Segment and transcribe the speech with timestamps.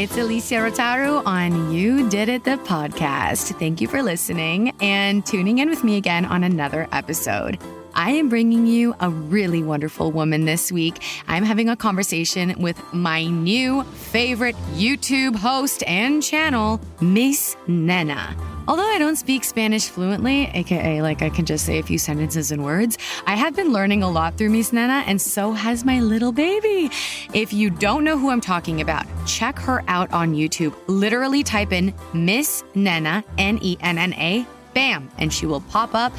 [0.00, 3.58] it's Alicia Rotaru on You Did It, the podcast.
[3.58, 7.58] Thank you for listening and tuning in with me again on another episode.
[7.92, 11.02] I am bringing you a really wonderful woman this week.
[11.28, 18.59] I'm having a conversation with my new favorite YouTube host and channel, Miss Nenna.
[18.70, 22.52] Although I don't speak Spanish fluently, aka like I can just say a few sentences
[22.52, 25.98] and words, I have been learning a lot through Miss Nenna, and so has my
[25.98, 26.88] little baby.
[27.34, 30.72] If you don't know who I'm talking about, check her out on YouTube.
[30.86, 35.92] Literally type in Miss Nenna, N E N N A, bam, and she will pop
[35.96, 36.12] up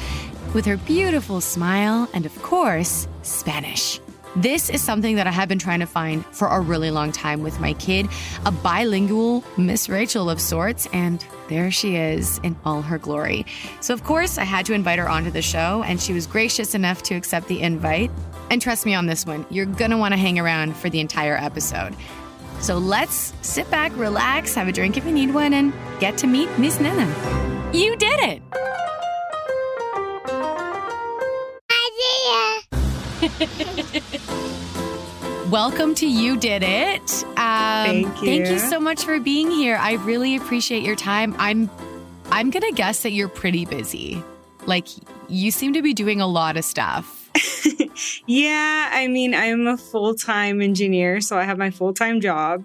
[0.52, 3.98] with her beautiful smile and, of course, Spanish.
[4.36, 7.42] This is something that I have been trying to find for a really long time
[7.42, 8.08] with my kid,
[8.46, 13.44] a bilingual Miss Rachel of sorts, and there she is in all her glory.
[13.80, 16.74] So, of course, I had to invite her onto the show, and she was gracious
[16.74, 18.10] enough to accept the invite.
[18.50, 21.94] And trust me on this one, you're gonna wanna hang around for the entire episode.
[22.60, 26.26] So let's sit back, relax, have a drink if you need one, and get to
[26.26, 27.74] meet Miss Nenna.
[27.74, 28.42] You did it!
[35.48, 37.24] Welcome to You Did It.
[37.36, 38.26] Um, Thank you.
[38.26, 39.76] Thank you so much for being here.
[39.76, 41.36] I really appreciate your time.
[41.38, 41.70] I'm
[42.32, 44.20] I'm gonna guess that you're pretty busy.
[44.66, 44.88] Like
[45.28, 47.30] you seem to be doing a lot of stuff.
[48.26, 52.64] yeah, I mean, I'm a full time engineer, so I have my full time job.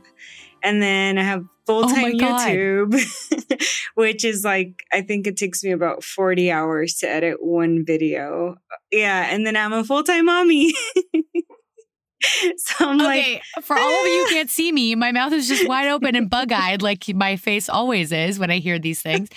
[0.63, 2.49] And then I have full Oh time God.
[2.49, 3.61] YouTube,
[3.95, 8.55] which is like, I think it takes me about 40 hours to edit one video.
[8.91, 9.27] Yeah.
[9.29, 10.73] And then I'm a full time mommy.
[12.57, 15.47] so I'm like, okay, for all of you who can't see me, my mouth is
[15.47, 19.01] just wide open and bug eyed, like my face always is when I hear these
[19.01, 19.29] things.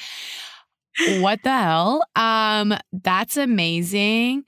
[1.18, 2.02] What the hell?
[2.14, 4.44] Um, that's amazing.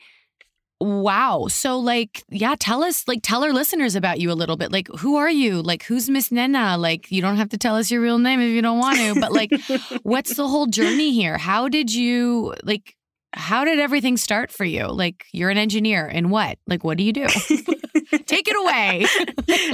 [0.83, 1.47] Wow.
[1.49, 4.73] So, like, yeah, tell us, like, tell our listeners about you a little bit.
[4.73, 5.63] Like, who are you?
[5.63, 6.77] Like, who's Miss Nenna?
[6.77, 9.21] Like, you don't have to tell us your real name if you don't want to,
[9.21, 9.53] but like,
[10.03, 11.39] what's the whole journey here?
[11.39, 12.97] How did you, like,
[13.33, 14.89] how did everything start for you?
[14.89, 16.59] Like, you're an engineer and what?
[16.67, 17.29] Like, what do you do?
[18.27, 19.07] Take it away.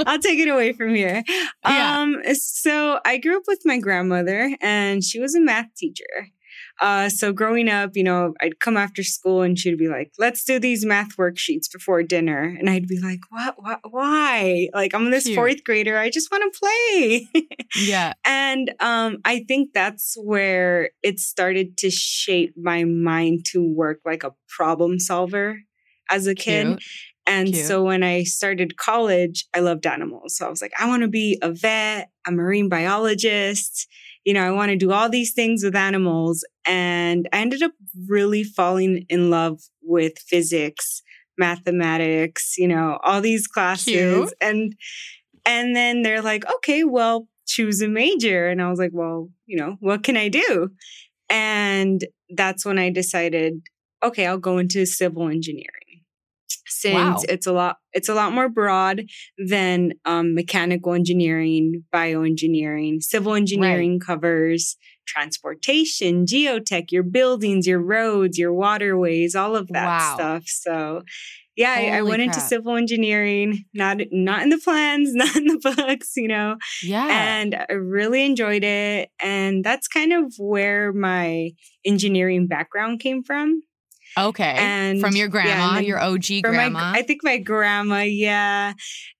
[0.05, 1.23] I'll take it away from here.
[1.65, 1.99] Yeah.
[1.99, 6.29] Um, so I grew up with my grandmother, and she was a math teacher.
[6.81, 10.43] Uh, so growing up, you know, I'd come after school, and she'd be like, "Let's
[10.43, 13.55] do these math worksheets before dinner," and I'd be like, "What?
[13.61, 14.69] what why?
[14.73, 15.35] Like, I'm this Cute.
[15.35, 15.97] fourth grader.
[15.97, 17.27] I just want to play."
[17.81, 18.13] yeah.
[18.25, 24.23] and um, I think that's where it started to shape my mind to work like
[24.23, 25.59] a problem solver
[26.09, 26.67] as a kid.
[26.67, 26.83] Cute.
[27.29, 27.65] And Cute.
[27.65, 30.35] so when I started college, I loved animals.
[30.35, 33.87] So I was like, I want to be a vet, a marine biologist.
[34.29, 36.45] You know, I want to do all these things with animals.
[36.63, 37.71] And I ended up
[38.07, 41.01] really falling in love with physics,
[41.39, 43.85] mathematics, you know, all these classes.
[43.85, 44.33] Cute.
[44.39, 44.75] And
[45.47, 48.47] and then they're like, okay, well, choose a major.
[48.49, 50.69] And I was like, well, you know, what can I do?
[51.27, 53.63] And that's when I decided,
[54.03, 55.88] okay, I'll go into civil engineering
[56.81, 57.23] since Wow.
[57.27, 59.03] it's a lot it's a lot more broad
[59.37, 68.53] than um, mechanical engineering bioengineering civil engineering covers transportation geotech your buildings your roads your
[68.53, 70.13] waterways all of that Wow.
[70.15, 71.01] stuff so
[71.55, 75.59] yeah I, I went into civil engineering not not in the plans not in the
[75.75, 77.07] books you know Yeah.
[77.09, 79.09] and I really enjoyed it.
[79.21, 81.51] And that's kind of where my
[81.85, 83.61] engineering background came from.
[84.17, 84.55] Okay.
[84.57, 86.91] and- From your yeah, grandma, and your OG grandma.
[86.91, 88.73] my, I think my grandma, yeah,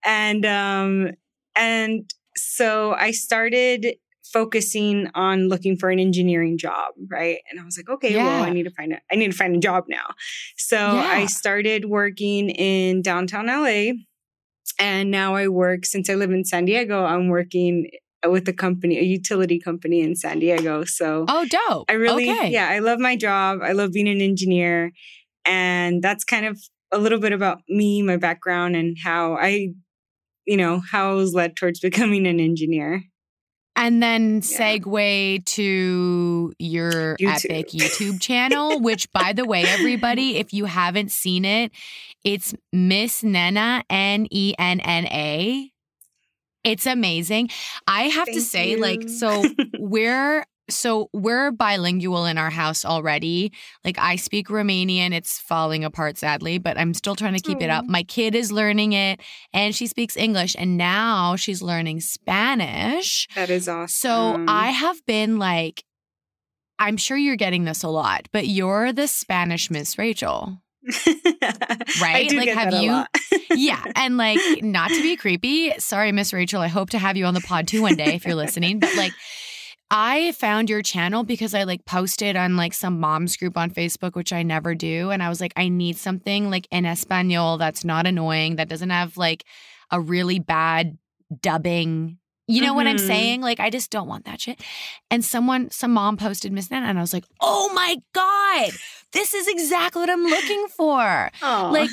[0.05, 1.11] and um,
[1.55, 3.95] and so I started
[4.31, 7.39] focusing on looking for an engineering job, right?
[7.49, 9.55] And I was like, okay, well, I need to find a, I need to find
[9.55, 10.13] a job now.
[10.55, 13.93] So I started working in downtown LA,
[14.77, 17.03] and now I work since I live in San Diego.
[17.03, 17.89] I'm working
[18.27, 20.83] with a company, a utility company in San Diego.
[20.85, 21.89] So oh, dope.
[21.89, 22.49] I really, okay.
[22.51, 23.59] yeah, I love my job.
[23.63, 24.91] I love being an engineer.
[25.45, 26.59] And that's kind of
[26.91, 29.69] a little bit about me, my background, and how I,
[30.45, 33.03] you know, how I was led towards becoming an engineer.
[33.75, 34.77] And then Yeah.
[34.77, 37.45] segue to your YouTube.
[37.45, 41.71] epic YouTube channel, which, by the way, everybody, if you haven't seen it,
[42.25, 45.71] it's Miss Nenna, N E N N A.
[46.63, 47.49] It's amazing.
[47.87, 49.43] I have to Thank say, like, so
[49.79, 53.51] we're so we're bilingual in our house already.
[53.83, 57.69] Like I speak Romanian, it's falling apart sadly, but I'm still trying to keep it
[57.69, 57.85] up.
[57.85, 59.19] My kid is learning it
[59.53, 63.27] and she speaks English and now she's learning Spanish.
[63.35, 63.87] That is awesome.
[63.87, 65.83] So I have been like
[66.77, 70.61] I'm sure you're getting this a lot, but you're the Spanish Miss Rachel.
[72.01, 72.31] right?
[72.33, 73.03] like have you
[73.51, 77.25] Yeah, and like not to be creepy, sorry Miss Rachel, I hope to have you
[77.25, 79.13] on the pod too one day if you're listening, but like
[79.91, 84.15] I found your channel because I like posted on like some moms group on Facebook,
[84.15, 85.09] which I never do.
[85.09, 88.91] And I was like, I need something like in Espanol that's not annoying, that doesn't
[88.91, 89.45] have like
[89.89, 90.97] a really bad
[91.41, 92.17] dubbing.
[92.49, 92.75] You know mm-hmm.
[92.75, 93.07] what I'm mm-hmm.
[93.07, 93.41] saying?
[93.41, 94.59] Like, I just don't want that shit.
[95.11, 98.71] And someone, some mom posted Miss Nenna, and I was like, oh my God,
[99.13, 101.29] this is exactly what I'm looking for.
[101.41, 101.71] Aww.
[101.71, 101.91] Like,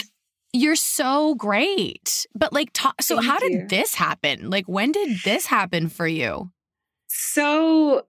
[0.55, 2.26] you're so great.
[2.35, 4.49] But like, ta- so Thank how did this happen?
[4.49, 6.50] Like, when did this happen for you?
[7.08, 8.06] so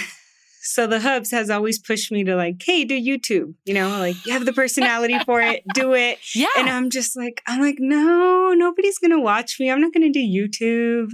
[0.62, 4.16] so the hubs has always pushed me to like hey do youtube you know like
[4.24, 6.18] you have the personality for it do it.
[6.34, 6.46] Yeah.
[6.56, 9.70] And i'm just like i'm like no nobody's gonna watch me.
[9.70, 11.10] I'm not gonna do youtube.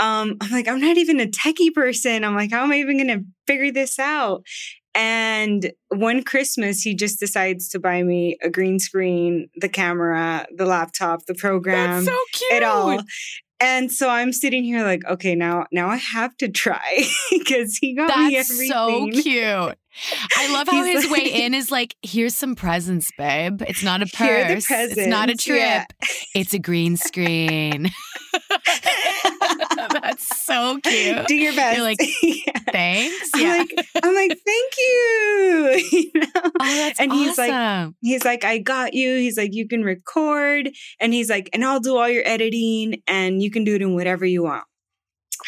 [0.00, 2.24] Um i'm like i'm not even a techie person.
[2.24, 4.44] I'm like how am i even gonna figure this out?
[4.96, 10.66] And one Christmas, he just decides to buy me a green screen, the camera, the
[10.66, 12.52] laptop, the program, That's so cute.
[12.52, 13.00] it all.
[13.64, 17.94] And so I'm sitting here like, okay, now now I have to try because he
[17.94, 18.68] got That's me everything.
[18.68, 19.78] so cute.
[20.36, 23.62] I love how his like, way in is like, here's some presents, babe.
[23.62, 24.66] It's not a purse.
[24.68, 25.58] It's not a trip.
[25.58, 25.84] Yeah.
[26.34, 27.90] It's a green screen.
[30.00, 31.26] That's so cute.
[31.26, 31.76] Do your best.
[31.76, 31.98] You're like,
[32.72, 33.30] thanks.
[33.34, 35.88] I'm like, I'm like, thank you.
[35.92, 36.40] you know?
[36.44, 39.16] Oh, that's and he's like, he's like, I got you.
[39.16, 40.70] He's like, you can record,
[41.00, 43.94] and he's like, and I'll do all your editing, and you can do it in
[43.94, 44.64] whatever you want.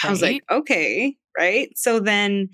[0.02, 0.08] Right.
[0.08, 1.70] I was like, okay, right.
[1.76, 2.50] So then,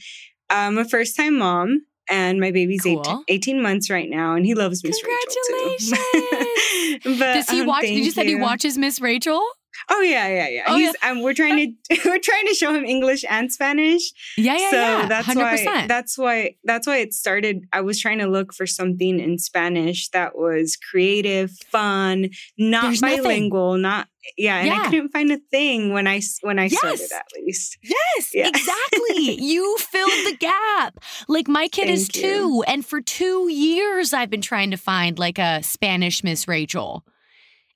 [0.51, 3.01] I'm a first time mom and my baby's cool.
[3.01, 7.17] 18, 18, months right now, and he loves Miss Rachel too.
[7.19, 7.85] but, Does he um, watch?
[7.85, 9.43] You just said he watches Miss Rachel.
[9.89, 10.65] Oh yeah, yeah, yeah.
[10.67, 11.11] Oh, He's yeah.
[11.11, 14.13] Um, we're trying to we're trying to show him English and Spanish.
[14.37, 15.07] Yeah, yeah, so yeah.
[15.07, 15.37] that's 100%.
[15.67, 17.67] why that's why that's why it started.
[17.73, 23.01] I was trying to look for something in Spanish that was creative, fun, not There's
[23.01, 23.83] bilingual, nothing.
[23.83, 24.09] not
[24.39, 24.83] yeah, and yeah.
[24.83, 26.79] I couldn't find a thing when I when I yes.
[26.79, 27.79] started at least.
[27.83, 28.49] Yes, yeah.
[28.49, 29.33] exactly.
[29.43, 30.99] you filled the gap.
[31.29, 32.65] Like my kid Thank is two, you.
[32.67, 37.05] and for two years I've been trying to find like a Spanish Miss Rachel.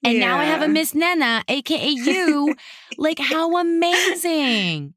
[0.05, 0.27] And yeah.
[0.27, 2.55] now I have a Miss Nenna, aka you.
[2.99, 4.95] like how amazing.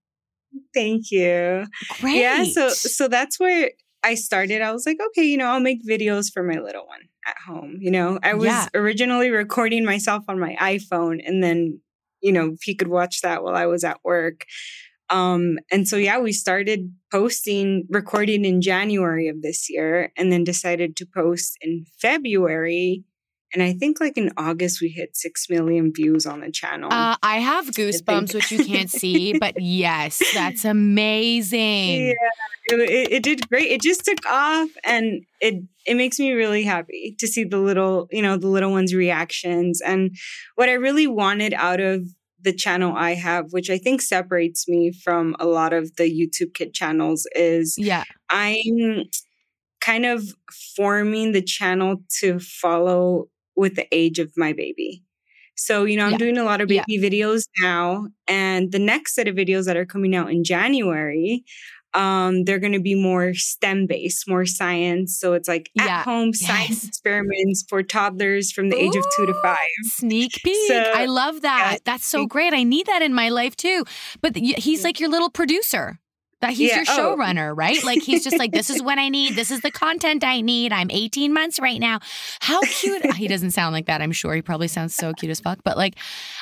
[0.73, 1.65] Thank you.
[1.99, 2.21] Great.
[2.21, 3.71] Yeah, so so that's where
[4.03, 4.61] I started.
[4.61, 7.77] I was like, okay, you know, I'll make videos for my little one at home.
[7.79, 8.67] You know, I was yeah.
[8.73, 11.81] originally recording myself on my iPhone and then,
[12.21, 14.45] you know, he could watch that while I was at work.
[15.09, 20.43] Um, and so yeah, we started posting, recording in January of this year, and then
[20.43, 23.03] decided to post in February
[23.53, 26.91] and I think like in August, we hit 6 million views on the channel.
[26.91, 32.07] Uh, I have goosebumps, which you can't see, but yes, that's amazing.
[32.07, 32.13] Yeah,
[32.67, 33.71] it, it, did great.
[33.71, 38.07] It just took off and it, it makes me really happy to see the little,
[38.11, 39.81] you know, the little ones' reactions.
[39.81, 40.15] And
[40.55, 42.07] what I really wanted out of
[42.41, 46.53] the channel I have, which I think separates me from a lot of the YouTube
[46.53, 49.03] kid channels, is yeah, I'm
[49.81, 50.23] kind of
[50.75, 53.27] forming the channel to follow
[53.59, 55.03] with the age of my baby.
[55.55, 56.17] So, you know, I'm yeah.
[56.17, 57.09] doing a lot of baby yeah.
[57.09, 58.07] videos now.
[58.27, 61.43] And the next set of videos that are coming out in January,
[61.93, 65.19] um, they're going to be more STEM based, more science.
[65.19, 65.99] So it's like yeah.
[65.99, 66.47] at home yes.
[66.47, 69.57] science experiments for toddlers from the Ooh, age of two to five.
[69.81, 70.67] Sneak peek.
[70.69, 71.79] So, I love that.
[71.83, 72.53] That's so great.
[72.53, 73.83] I need that in my life too.
[74.21, 75.99] But he's like your little producer.
[76.41, 76.77] That he's yeah.
[76.77, 77.17] your oh.
[77.17, 77.55] showrunner, oh.
[77.55, 77.83] right?
[77.83, 79.35] Like he's just like, this is what I need.
[79.35, 80.71] This is the content I need.
[80.71, 81.99] I'm 18 months right now.
[82.39, 83.13] How cute.
[83.15, 84.01] he doesn't sound like that.
[84.01, 85.59] I'm sure he probably sounds so cute as fuck.
[85.63, 85.95] But like,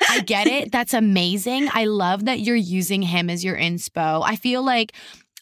[0.09, 0.71] I get it.
[0.71, 1.69] That's amazing.
[1.73, 4.21] I love that you're using him as your inspo.
[4.23, 4.93] I feel like,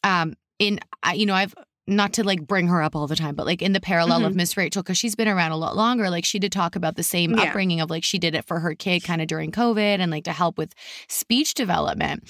[0.03, 0.79] um, in
[1.13, 1.53] you know, I've
[1.88, 4.27] not to like bring her up all the time, but like in the parallel mm-hmm.
[4.27, 6.95] of Miss Rachel, because she's been around a lot longer, like she did talk about
[6.95, 7.43] the same yeah.
[7.43, 10.24] upbringing of like she did it for her kid kind of during COVID and like
[10.24, 10.74] to help with
[11.07, 12.24] speech development.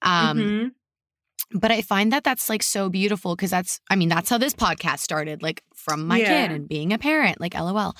[0.00, 0.68] Um, mm-hmm
[1.54, 4.54] but I find that that's like so beautiful because that's, I mean, that's how this
[4.54, 6.46] podcast started, like from my yeah.
[6.46, 7.94] kid and being a parent, like LOL.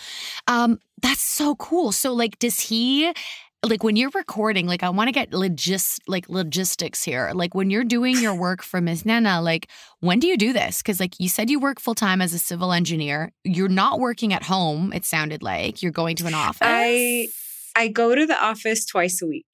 [0.46, 1.92] Um, that's so cool.
[1.92, 3.12] So, like, does he,
[3.64, 7.30] like, when you're recording, like, I want to get logis, like logistics here.
[7.34, 9.04] Like, when you're doing your work for Ms.
[9.04, 9.68] Nenna, like,
[10.00, 10.82] when do you do this?
[10.82, 13.32] Because, like, you said you work full time as a civil engineer.
[13.44, 14.92] You're not working at home.
[14.92, 16.58] It sounded like you're going to an office.
[16.62, 17.28] I
[17.76, 19.46] I go to the office twice a week.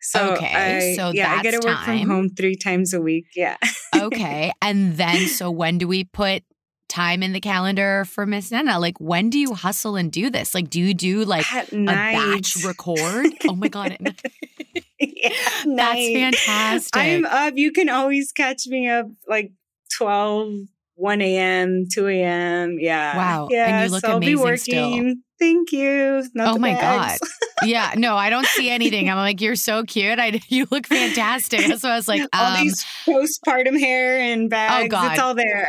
[0.00, 2.00] So okay, I, so yeah, I get to work time.
[2.00, 3.26] from home three times a week.
[3.36, 3.56] Yeah.
[3.96, 6.42] okay, and then so when do we put
[6.88, 8.80] time in the calendar for Miss Nenna?
[8.80, 10.54] Like when do you hustle and do this?
[10.54, 12.14] Like do you do like At a night.
[12.14, 13.26] batch record?
[13.48, 13.96] oh my god.
[14.98, 15.30] yeah,
[15.64, 16.96] That's fantastic.
[17.00, 17.54] I'm up.
[17.56, 19.52] You can always catch me up like
[19.96, 20.52] 12
[21.00, 22.76] 1 a.m., 2 a.m.
[22.78, 23.16] Yeah.
[23.16, 23.48] Wow.
[23.50, 23.68] Yeah.
[23.68, 25.22] And you look so I'll be amazing working.
[25.40, 26.22] Thank you.
[26.34, 27.18] Not Oh my bags.
[27.18, 27.28] god.
[27.66, 29.08] Yeah, no, I don't see anything.
[29.10, 30.18] I'm like, you're so cute.
[30.18, 31.60] I you look fantastic.
[31.78, 34.84] So I was like, all um, these postpartum hair and bags.
[34.84, 35.12] Oh God.
[35.12, 35.68] It's all there.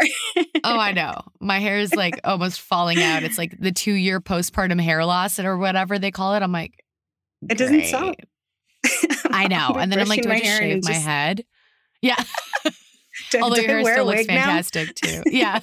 [0.64, 1.22] oh, I know.
[1.40, 3.24] My hair is like almost falling out.
[3.24, 6.44] It's like the two year postpartum hair loss or whatever they call it.
[6.44, 6.74] I'm like,
[7.50, 7.88] It doesn't great.
[7.88, 8.16] stop.
[9.32, 9.76] I know.
[9.80, 11.46] And then I'm like, do I just shave my just- head?
[12.02, 12.22] Yeah.
[13.42, 14.36] Although your hair still looks wig now?
[14.46, 15.24] fantastic too.
[15.28, 15.60] Yeah.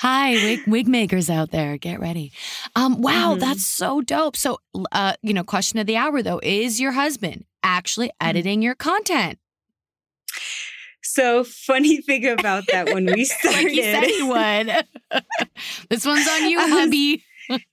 [0.00, 1.76] Hi, wig wig makers out there.
[1.76, 2.32] Get ready.
[2.76, 3.40] Um, wow, Mhm.
[3.40, 4.36] that's so dope.
[4.36, 4.58] So
[4.92, 8.28] uh, you know, question of the hour though, is your husband actually Mm-hmm.
[8.28, 9.38] editing your content?
[11.02, 13.64] So funny thing about that when we started.
[13.64, 15.22] like said he would.
[15.90, 17.24] this one's on you, hubby.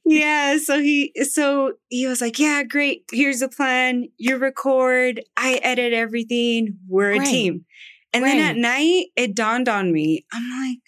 [0.05, 5.55] yeah so he so he was like yeah great here's the plan you record i
[5.63, 7.27] edit everything we're a Great.
[7.29, 7.65] team
[8.13, 10.79] and then at night it dawned on me i'm like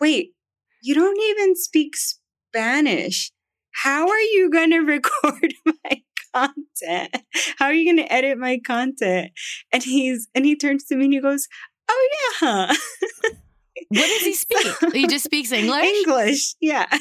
[0.00, 0.32] wait
[0.82, 3.30] you don't even speak spanish
[3.72, 6.02] how are you going to record my
[6.34, 7.16] content
[7.58, 9.30] how are you going to edit my content
[9.72, 11.46] and he's and he turns to me and he goes
[11.88, 12.08] oh
[12.42, 12.72] yeah
[13.88, 14.92] What does he speak?
[14.92, 15.84] He just speaks English?
[15.84, 16.86] english yeah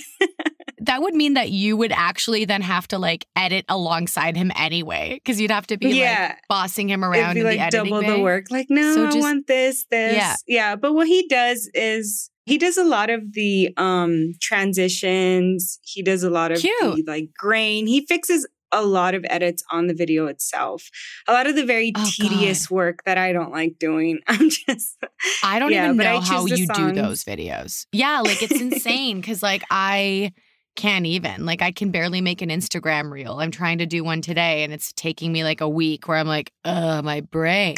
[0.81, 5.19] That would mean that you would actually then have to like edit alongside him anyway,
[5.21, 7.83] because you'd have to be like yeah bossing him It'd around be in the editing
[7.91, 8.15] double bay.
[8.15, 8.45] the work.
[8.49, 10.15] Like, no, So I just- want this, this.
[10.15, 10.35] Yeah.
[10.47, 10.75] Yeah.
[10.77, 15.79] But what he does is he does a lot of the um transitions.
[15.83, 17.87] He does a lot of the, like grain.
[17.87, 20.89] He fixes a lot of edits on the video itself.
[21.27, 24.19] A lot of the very Oh, tedious work that I don't like doing.
[24.27, 24.97] I'm just
[25.43, 27.85] I don't Yeah, even know how you do those videos.
[27.91, 30.33] Yeah, like it's insane because like I
[30.75, 31.45] can't even.
[31.45, 33.39] Like I can barely make an Instagram reel.
[33.39, 36.27] I'm trying to do one today and it's taking me like a week where I'm
[36.27, 37.75] like, uh, my brain.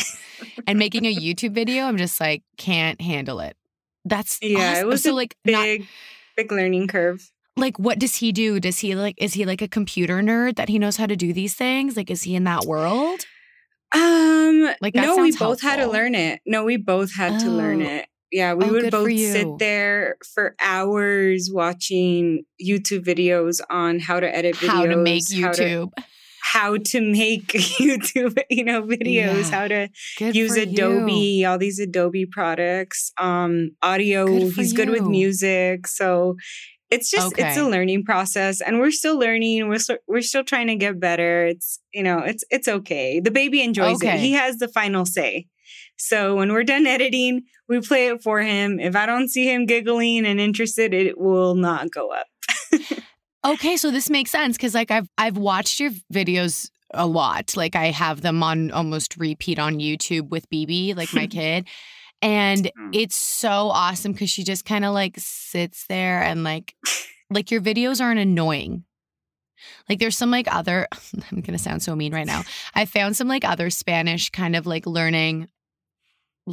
[0.67, 3.55] and making a YouTube video, I'm just like, can't handle it.
[4.05, 5.87] That's Yeah, it was so a like not big,
[6.37, 7.29] big learning curve.
[7.57, 8.59] like what does he do?
[8.59, 11.33] Does he like is he like a computer nerd that he knows how to do
[11.33, 11.95] these things?
[11.97, 13.21] Like is he in that world?
[13.93, 16.39] Um, Like, no, we both had to learn it.
[16.45, 17.89] No, we both had to learn Oh.
[17.89, 18.05] it.
[18.31, 24.33] Yeah, we Oh, would both sit there for hours watching YouTube videos on how to
[24.33, 25.89] edit videos, how to make how to, YouTube.
[26.41, 27.47] How to make
[27.79, 29.43] YouTube, you know, videos, Yeah.
[29.51, 31.47] how to Good use Adobe, you.
[31.47, 34.25] all these Adobe products, um, audio.
[34.25, 36.35] Good He's good with music, so
[36.89, 39.69] it's just it's a learning process, and we're still learning.
[39.69, 41.45] We're still, we're still trying to get better.
[41.45, 43.19] It's you know, it's it's okay.
[43.21, 44.19] The baby enjoys it.
[44.19, 45.47] He has the final say.
[45.97, 48.79] So when we're done editing, we play it for him.
[48.79, 52.25] If I don't see him giggling and interested, it will not go up.
[53.43, 57.55] Okay, so this makes sense because like I've I've watched your videos a lot.
[57.57, 61.67] Like I have them on almost repeat on YouTube with BB, like my kid.
[62.21, 62.89] And Mm.
[62.93, 66.75] it's so awesome because she just kind of like sits there and like
[67.31, 68.83] like your videos aren't annoying.
[69.89, 70.87] Like there's some like other
[71.31, 72.43] I'm gonna sound so mean right now.
[72.75, 75.47] I found some like other Spanish kind of like learning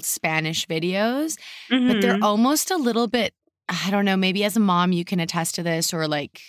[0.02, 1.38] Spanish videos
[1.70, 2.22] but they're Mhm.
[2.22, 3.32] almost a little bit
[3.70, 6.42] i don't know maybe as a mom you can attest to this or like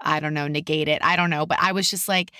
[0.00, 2.30] i don't know negate it i don't know but i was just like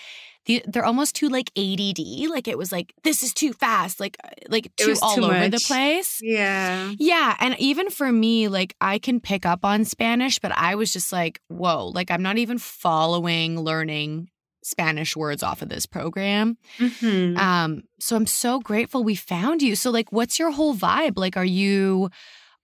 [0.67, 1.99] they're almost too like add
[2.29, 5.25] like it was like this is too fast like uh, like It too all too
[5.25, 6.90] over the place yeah.
[6.99, 10.93] yeah and even for me like i can pick up on spanish but i was
[10.93, 14.29] just like whoa like i'm not even following learning
[14.62, 17.37] spanish words off of this program Mhm.
[17.38, 19.75] um, so I'm so grateful we found you.
[19.76, 21.17] So like what's your whole vibe?
[21.17, 22.11] Like are you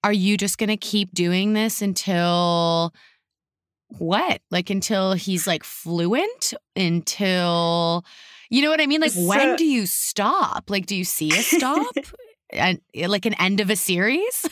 [0.04, 2.92] are you just going to keep doing this until
[3.88, 4.40] what?
[4.50, 8.04] Like until he's like fluent until
[8.50, 9.00] you know what I mean?
[9.00, 10.70] Like when do you stop?
[10.70, 11.94] Like do you see a stop?
[12.50, 14.48] and like an end of a series?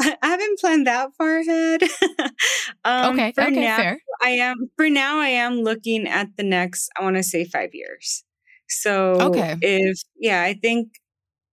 [0.00, 1.82] I haven't planned that far ahead.
[2.84, 3.98] um, okay, For okay, now, fair.
[4.22, 4.70] I am.
[4.76, 6.90] For now, I am looking at the next.
[6.98, 8.24] I want to say five years.
[8.68, 9.56] So, Okay.
[9.60, 10.88] if yeah, I think,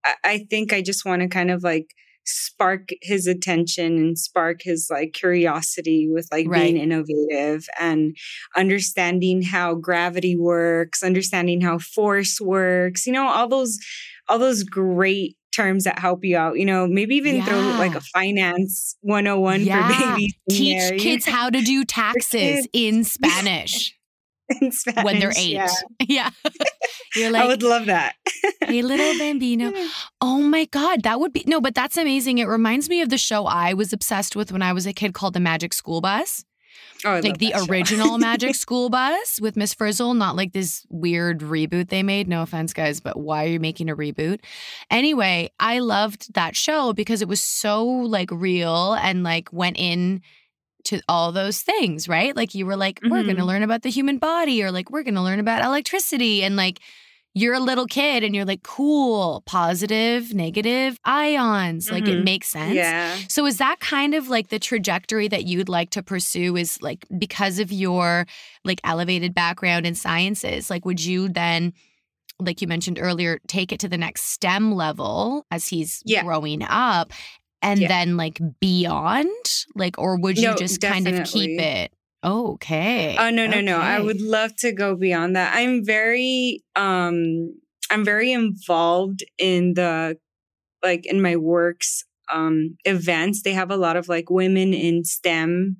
[0.04, 1.88] I, I think I just want to kind of like
[2.28, 8.16] spark his attention and spark his like curiosity with like being innovative and
[8.56, 13.06] understanding how gravity works, understanding how force works.
[13.06, 13.78] You know, all those,
[14.28, 16.58] all those great terms that help you out.
[16.58, 19.88] You know, maybe even throw like a finance 101 Yeah.
[19.88, 20.34] for babies.
[20.50, 23.97] Teach there, kids how to do taxes in Spanish
[24.60, 25.04] in Spanish.
[25.04, 25.54] when they're eight.
[25.58, 25.68] Yeah.
[26.06, 26.30] Yeah.
[27.16, 28.14] You're like, I would love that.
[28.64, 29.72] hey, little bambino.
[30.20, 32.38] Oh my God, that would be no, but that's amazing.
[32.38, 35.14] It reminds me of the show I was obsessed with when I was a kid
[35.14, 36.44] called The Magic School Bus.
[37.04, 41.88] Oh, like the original Magic School Bus with Miss Frizzle, not like this weird reboot
[41.90, 42.26] they made.
[42.28, 44.40] No offense, guys, but why are you making a reboot?
[44.90, 50.22] Anyway, I loved that show because it was so like real and like went in
[50.88, 52.34] to all those things, right?
[52.34, 53.10] Like you were like, mm-hmm.
[53.10, 55.62] we're going to learn about the human body or like we're going to learn about
[55.62, 56.80] electricity and like
[57.34, 61.86] you're a little kid and you're like, cool, positive, negative ions.
[61.86, 61.94] Mm-hmm.
[61.94, 62.24] Like it mm-hmm.
[62.24, 62.74] makes sense.
[62.74, 63.16] Yeah.
[63.28, 67.06] So is that kind of like the trajectory that you'd like to pursue is like
[67.18, 68.26] because of your
[68.64, 70.70] like elevated background in sciences?
[70.70, 71.74] Like would you then
[72.40, 76.22] like you mentioned earlier, take it to the next STEM level as he's yeah.
[76.22, 77.12] growing up
[77.62, 77.88] and yeah.
[77.88, 79.28] then like beyond?
[79.74, 81.12] Like, or would you no, just definitely.
[81.12, 81.92] kind of keep it?
[82.24, 83.16] Okay.
[83.18, 83.62] Oh no, no, okay.
[83.62, 83.78] no.
[83.78, 85.54] I would love to go beyond that.
[85.54, 87.54] I'm very um
[87.90, 90.18] I'm very involved in the
[90.82, 93.42] like in my works um events.
[93.42, 95.76] They have a lot of like women in STEM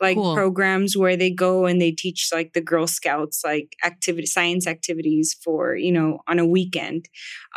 [0.00, 0.34] like cool.
[0.34, 5.36] programs where they go and they teach like the Girl Scouts like activity science activities
[5.42, 7.08] for, you know, on a weekend.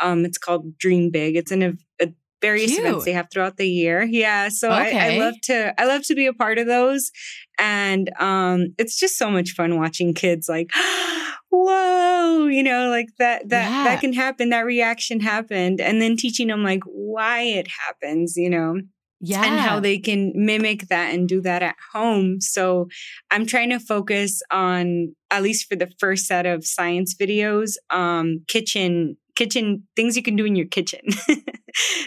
[0.02, 1.36] Um it's called Dream Big.
[1.36, 2.08] It's an a
[2.44, 2.84] various Cute.
[2.84, 4.02] events they have throughout the year.
[4.02, 4.50] Yeah.
[4.50, 4.98] So okay.
[4.98, 7.10] I, I love to I love to be a part of those.
[7.58, 10.70] And um, it's just so much fun watching kids like,
[11.50, 13.84] whoa, you know, like that, that, yeah.
[13.84, 14.50] that can happen.
[14.50, 15.80] That reaction happened.
[15.80, 18.80] And then teaching them like why it happens, you know?
[19.20, 19.42] Yeah.
[19.42, 22.40] And how they can mimic that and do that at home.
[22.40, 22.88] So
[23.30, 28.44] I'm trying to focus on, at least for the first set of science videos, um,
[28.48, 31.00] kitchen, kitchen things you can do in your kitchen.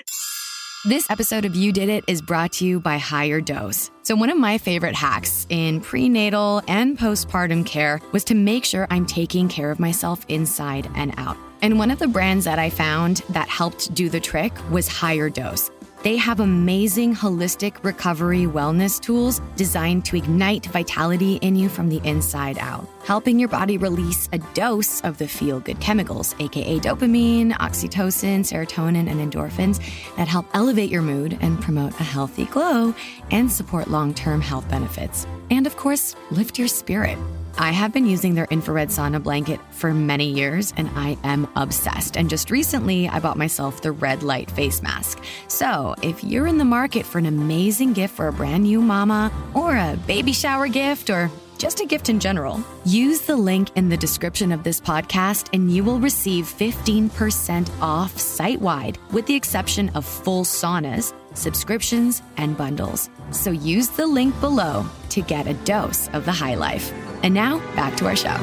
[0.87, 3.91] This episode of You Did It is brought to you by Higher Dose.
[4.03, 8.87] So, one of my favorite hacks in prenatal and postpartum care was to make sure
[8.89, 11.35] I'm taking care of myself inside and out.
[11.61, 15.29] And one of the brands that I found that helped do the trick was Higher
[15.29, 15.69] Dose.
[16.03, 21.99] They have amazing holistic recovery wellness tools designed to ignite vitality in you from the
[22.03, 27.51] inside out, helping your body release a dose of the feel good chemicals, aka dopamine,
[27.53, 29.79] oxytocin, serotonin, and endorphins
[30.17, 32.93] that help elevate your mood and promote a healthy glow
[33.31, 35.25] and support long term health benefits.
[35.49, 37.17] And of course, lift your spirit.
[37.59, 42.15] I have been using their infrared sauna blanket for many years and I am obsessed.
[42.15, 45.23] And just recently, I bought myself the red light face mask.
[45.47, 49.31] So, if you're in the market for an amazing gift for a brand new mama,
[49.55, 53.89] or a baby shower gift, or just a gift in general, use the link in
[53.89, 59.35] the description of this podcast and you will receive 15% off site wide, with the
[59.35, 63.09] exception of full saunas, subscriptions, and bundles.
[63.31, 66.93] So use the link below to get a dose of the high life.
[67.23, 68.37] And now back to our show.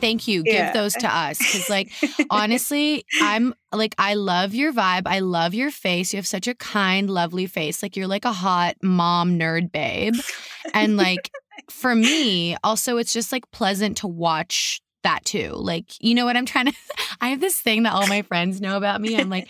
[0.00, 0.42] Thank you.
[0.44, 0.66] Yeah.
[0.66, 1.38] Give those to us.
[1.38, 1.90] Cause, like,
[2.30, 5.04] honestly, I'm like, I love your vibe.
[5.06, 6.12] I love your face.
[6.12, 7.82] You have such a kind, lovely face.
[7.82, 10.14] Like, you're like a hot mom nerd babe.
[10.74, 11.30] And, like,
[11.70, 15.52] for me, also, it's just like pleasant to watch that too.
[15.54, 16.74] Like, you know what I'm trying to,
[17.20, 19.16] I have this thing that all my friends know about me.
[19.16, 19.48] I'm like,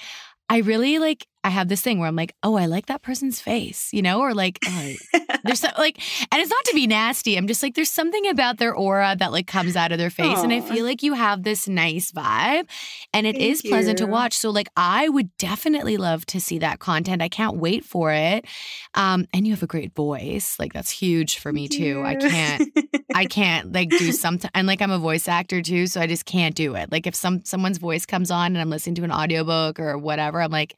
[0.49, 3.39] I really like I have this thing where I'm like, oh, I like that person's
[3.39, 4.95] face, you know, or like, oh,
[5.45, 6.01] there's so, like,
[6.33, 7.37] and it's not to be nasty.
[7.37, 10.39] I'm just like, there's something about their aura that like comes out of their face,
[10.39, 10.45] Aww.
[10.45, 12.67] and I feel like you have this nice vibe,
[13.13, 14.07] and it Thank is pleasant you.
[14.07, 14.33] to watch.
[14.33, 17.21] So like, I would definitely love to see that content.
[17.21, 18.47] I can't wait for it.
[18.95, 22.03] Um, and you have a great voice, like that's huge for me too.
[22.03, 22.79] I can't,
[23.15, 24.51] I can't like do something.
[24.55, 26.91] And like, I'm a voice actor too, so I just can't do it.
[26.91, 30.41] Like, if some someone's voice comes on and I'm listening to an audiobook or whatever,
[30.41, 30.75] I'm like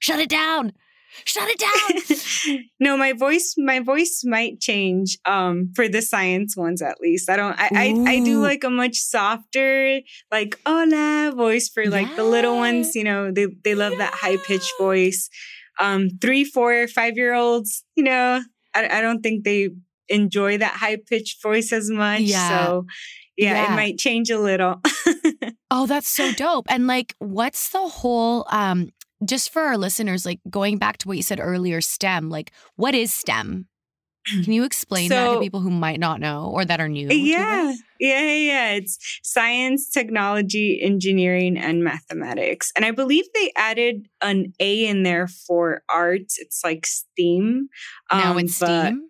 [0.00, 0.72] shut it down
[1.24, 6.80] shut it down no my voice my voice might change um for the science ones
[6.82, 11.68] at least i don't i I, I, do like a much softer like hola voice
[11.68, 12.16] for like yes.
[12.16, 13.98] the little ones you know they they love yeah.
[13.98, 15.28] that high pitched voice
[15.78, 18.42] um three four five year olds you know
[18.74, 19.70] I, I don't think they
[20.08, 22.66] enjoy that high pitched voice as much yeah.
[22.66, 22.86] so
[23.36, 24.82] yeah, yeah, it might change a little.
[25.70, 26.66] oh, that's so dope.
[26.68, 28.90] And like what's the whole um
[29.24, 32.94] just for our listeners, like going back to what you said earlier, STEM, like what
[32.94, 33.66] is STEM?
[34.44, 37.08] Can you explain so, that to people who might not know or that are new?
[37.08, 37.74] Yeah.
[37.98, 42.72] Yeah, yeah, It's science, technology, engineering, and mathematics.
[42.74, 46.38] And I believe they added an A in there for arts.
[46.38, 47.68] It's like STEAM.
[48.10, 49.09] Now um, it's STEAM?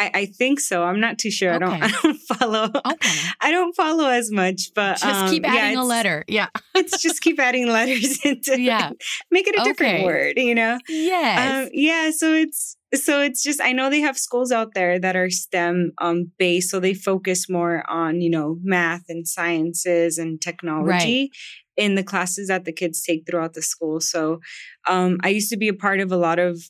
[0.00, 0.82] I, I, think so.
[0.82, 1.54] I'm not too sure.
[1.54, 1.64] Okay.
[1.64, 1.82] I don't.
[1.82, 2.64] I don't follow.
[2.64, 3.18] Okay.
[3.42, 6.24] I don't follow as much, but just um, keep adding yeah, a letter.
[6.26, 6.48] Yeah.
[6.74, 8.58] it's just keep adding letters into.
[8.58, 8.92] Yeah.
[9.30, 10.38] Make it a different word.
[10.38, 10.78] You know.
[10.88, 11.66] Yes.
[11.66, 12.10] Um, yeah.
[12.12, 15.92] So it's so it's just I know they have schools out there that are STEM
[16.00, 20.88] um, based, so they focus more on you know math and sciences and technology.
[20.90, 21.30] Right.
[21.76, 24.00] In the classes that the kids take throughout the school.
[24.02, 24.40] So,
[24.86, 26.60] um, I used to be a part of a lot of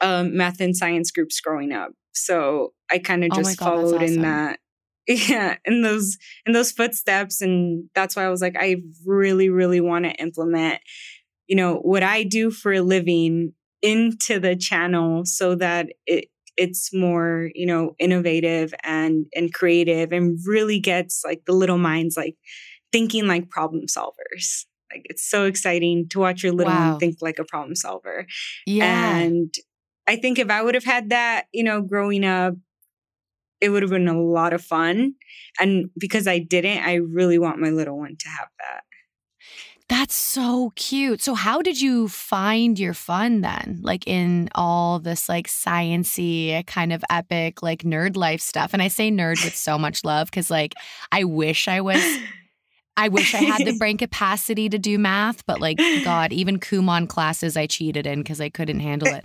[0.00, 1.92] um, math and science groups growing up.
[2.12, 4.58] So I kind of Oh just God, that's followed in that.
[5.08, 9.80] Yeah, in those in those footsteps, and that's why I was like, I really, really
[9.80, 10.80] want to implement,
[11.48, 16.92] you know, what I do for a living into the channel so that it it's
[16.92, 22.36] more, you know, innovative and and creative, and really gets like the little minds like
[22.92, 24.64] thinking like problem solvers.
[24.92, 26.90] Like it's so exciting to watch your little Wow.
[26.90, 28.26] one think like a problem solver.
[28.66, 29.16] Yeah.
[29.16, 29.54] And
[30.10, 32.54] I think if I would have had that, you know, growing up,
[33.60, 35.14] it would have been a lot of fun.
[35.60, 38.82] And because I didn't, I really want my little one to have that.
[39.88, 41.22] That's so cute.
[41.22, 43.78] So how did you find your fun then?
[43.82, 48.72] Like in all this like sciency kind of epic like nerd life stuff.
[48.72, 50.74] And I say nerd with so much love cuz like
[51.12, 52.02] I wish I was
[52.96, 57.08] I wish I had the brain capacity to do math, but like god, even Kumon
[57.08, 59.24] classes I cheated in cuz I couldn't handle it.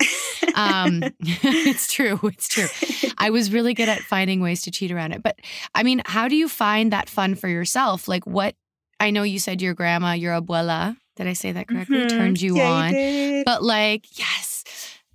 [0.53, 2.67] Um it's true, it's true.
[3.17, 5.21] I was really good at finding ways to cheat around it.
[5.23, 5.39] But
[5.73, 8.07] I mean, how do you find that fun for yourself?
[8.07, 8.55] Like what
[8.99, 11.97] I know you said your grandma, your abuela, did I say that correctly?
[11.97, 12.17] Mhm.
[12.17, 12.93] Turned you Yeah, on.
[12.93, 13.45] did.
[13.45, 14.63] But like, yes,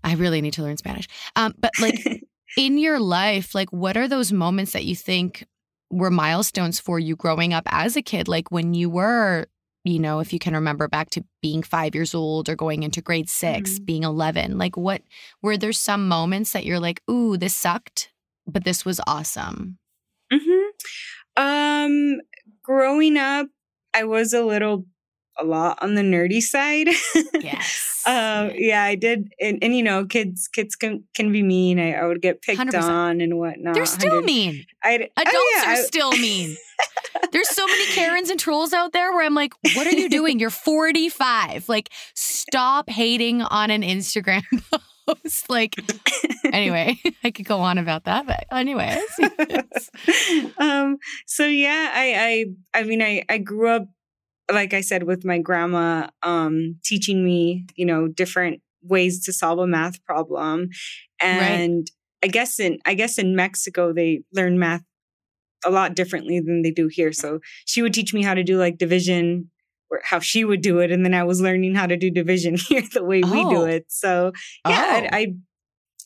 [0.05, 1.07] I really need to learn Spanish.
[1.37, 2.23] Um, but like
[2.57, 5.47] in your life, like what are those moments that you think
[5.91, 8.29] were milestones for you growing up as a kid?
[8.29, 9.47] Like when you were,
[9.85, 13.01] you know, if you can remember back to being five years old or going into
[13.03, 13.85] grade 6 Mhm.
[13.87, 15.03] being 11, like what
[15.43, 18.13] were there some moments that you're like, ooh, this sucked,
[18.47, 19.79] but this was awesome?
[20.33, 20.71] hmm
[21.37, 22.21] Um,
[22.63, 23.49] growing up,
[23.95, 24.85] I was a little,
[25.41, 26.89] a lot on the nerdy side.
[27.41, 27.87] Yes.
[28.07, 31.79] Um, yeah, I did, and, and you know, kids, kids can can be mean.
[31.79, 32.83] I, I would get picked 100%.
[32.83, 33.75] on and whatnot.
[33.75, 34.65] They're still 100 mean.
[34.83, 36.57] I, Adults oh, yeah, are I- still mean.
[37.33, 40.41] There's so many Karens and trolls out there where I'm like, what are you doing?
[40.41, 41.69] You're 45.
[41.69, 44.45] Like, stop hating on an Instagram
[45.07, 45.51] post.
[45.51, 45.77] Like,
[46.55, 48.99] anyway, I could go on about that, but anyways.
[50.59, 53.89] um so yeah i i i mean i i grew up
[54.53, 59.59] like i said with my grandma um teaching me you know different ways to solve
[59.59, 60.69] a math problem
[61.21, 61.91] and
[62.23, 64.83] i guess in i guess in mexico they learn math
[65.65, 68.59] a lot differently than they do here so she would teach me how to do
[68.59, 69.51] like division
[69.91, 72.57] or how she would do it and then i was learning how to do division
[72.69, 73.65] here the way we do Oh.
[73.67, 74.33] it so
[74.67, 75.17] yeah Oh.
[75.17, 75.27] I, I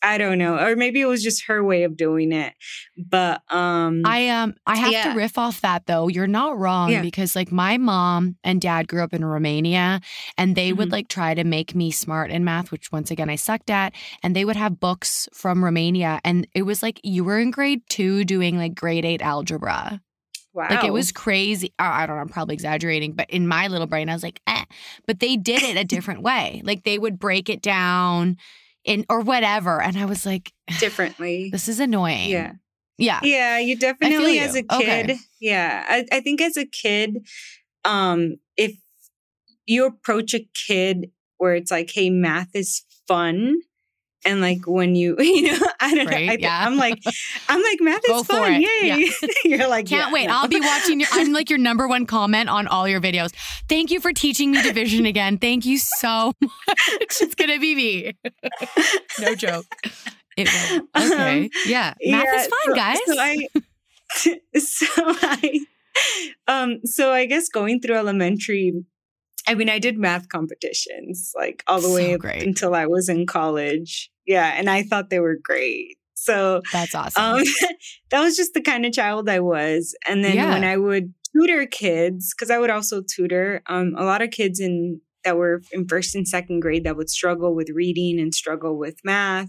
[0.05, 2.53] i don't know or maybe it was just her way of doing it
[2.97, 5.13] but um I um I have Yeah.
[5.13, 6.09] to riff off that though.
[6.09, 7.03] You're not wrong Yeah.
[7.03, 10.01] because like my mom and dad grew up in Romania
[10.39, 10.93] and they would Mhm.
[10.93, 13.93] like try to make me smart in math, which once again I sucked at.
[14.23, 17.83] And they would have books from Romania and it was like you were in grade
[17.89, 20.01] two doing like grade eight algebra.
[20.53, 21.73] wow Like it was crazy.
[21.79, 24.65] I don't know, I'm probably exaggerating, but in my little brain, I was like, eh.
[25.07, 26.63] But they did it a different way.
[26.65, 28.37] Like they would break it down
[28.85, 29.81] in or whatever.
[29.81, 32.31] And I was like, differently this is annoying.
[32.31, 32.53] yeah
[32.99, 33.21] Yeah.
[33.23, 35.11] Yeah, you definitely as a kid.
[35.11, 35.19] Okay.
[35.41, 35.85] Yeah.
[35.89, 37.27] I, I think as a kid,
[37.85, 38.77] um, if
[39.67, 43.57] you approach a kid where it's like, hey, math is fun.
[44.27, 46.33] And like when you, you know, I don't Right, know.
[46.33, 46.67] I, yeah.
[46.67, 46.99] I'm like,
[47.49, 48.63] I'm like, math is for fun.
[48.63, 49.09] Yay.
[49.45, 50.27] You're like, Can't yeah, wait.
[50.29, 50.35] no.
[50.35, 53.33] I'll be watching your I'm like your number one comment on all your videos.
[53.69, 55.37] Thank you for teaching me division again.
[55.39, 56.51] Thank you so much.
[57.21, 58.13] It's gonna be me.
[59.21, 59.67] no joke.
[60.37, 60.89] It will.
[60.97, 61.45] Okay.
[61.45, 61.95] Um, yeah.
[62.07, 62.99] Math Yeah, is fun, so- guys.
[63.07, 63.49] So I,
[64.59, 65.61] so I,
[66.49, 68.73] um, so I guess going through elementary,
[69.47, 73.27] I mean, I did math competitions like all the So way until I was in
[73.27, 74.11] college.
[74.27, 75.99] Yeah, and I thought they were great.
[76.15, 77.25] So That's awesome.
[77.25, 77.43] um,
[78.11, 79.95] that was just the kind of child I was.
[80.07, 80.53] And then Yeah.
[80.53, 84.61] when I would tutor kids, because I would also tutor um, a lot of kids
[84.61, 88.77] in that were in first and second grade that would struggle with reading and struggle
[88.79, 89.49] with math.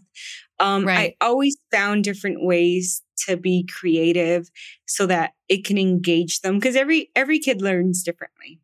[0.60, 1.16] Um, Right.
[1.22, 4.50] I always found different ways to be creative
[4.88, 8.60] so that it can engage them because every every kid learns differently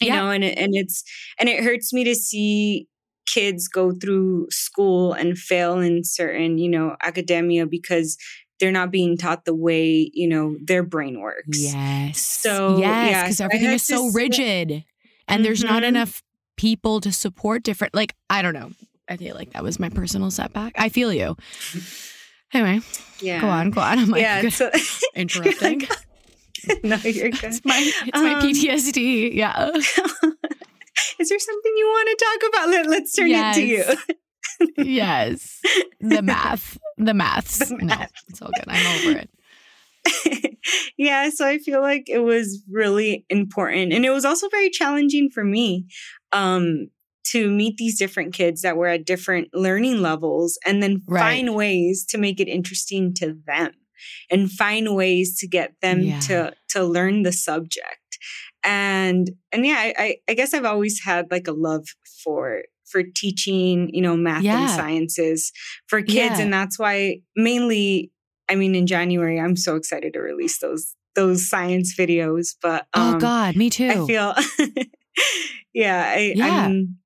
[0.00, 0.20] you Yeah.
[0.20, 1.04] know and and it's
[1.38, 2.86] and it hurts me to see
[3.32, 8.16] kids go through school and fail in certain you know academia because
[8.60, 12.18] they're not being taught the way you know their brain works yes.
[12.42, 14.84] So, yes, because I everything is so rigid.
[15.28, 15.88] And there's not Mhm.
[15.88, 16.22] enough
[16.56, 18.70] people to support different like I don't know.
[19.08, 20.72] I feel like that was my personal setback.
[20.76, 21.36] I feel you.
[22.52, 22.80] Anyway,
[23.20, 23.98] yeah go on, go on.
[24.02, 24.70] I'm like yeah so
[25.14, 25.82] interrupting.
[26.84, 29.34] no you're good It's my it's my Um, PTSD.
[29.34, 29.70] Yeah.
[31.22, 33.84] Is there something you want to talk about Let, let's turn it to you
[34.76, 35.60] Yes.
[35.62, 35.86] yes.
[36.00, 36.78] The math.
[36.98, 37.58] The maths.
[37.58, 38.12] The No, math.
[38.28, 38.64] it's all good.
[38.68, 39.30] I'm over it.
[40.96, 43.92] yeah, so I feel like it was really important.
[43.92, 45.86] And it was also very challenging for me
[46.32, 46.88] um,
[47.32, 51.20] to meet these different kids that were at different learning levels and then Right.
[51.20, 53.72] find ways to make it interesting to them
[54.30, 56.20] and find ways to get them Yeah.
[56.20, 57.98] to to learn the subject
[58.64, 61.86] and and yeah I, I i guess i've always had like a love
[62.24, 65.52] for for teaching you know math and sciences
[65.86, 66.44] for kids Yeah.
[66.44, 68.10] and that's why mainly
[68.48, 73.16] i mean in january i'm so excited to release those those science videos but um
[73.16, 73.88] oh God, me too.
[73.88, 74.34] I feel,
[75.74, 76.64] yeah, I, Yeah.
[76.66, 76.98] I'm,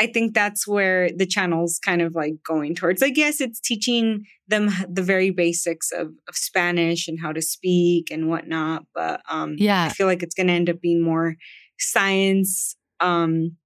[0.00, 3.02] I think that's where the channel's kind of like going towards.
[3.02, 8.10] Like, yes, it's teaching them the very basics of, of Spanish and how to speak
[8.10, 11.36] and whatnot, but um, yeah, I feel like it's going to end up being more
[11.78, 13.56] science um,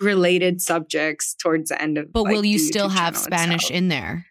[0.00, 2.10] related subjects towards the end of.
[2.10, 3.76] But like, will you still have Spanish itself.
[3.76, 4.24] in there?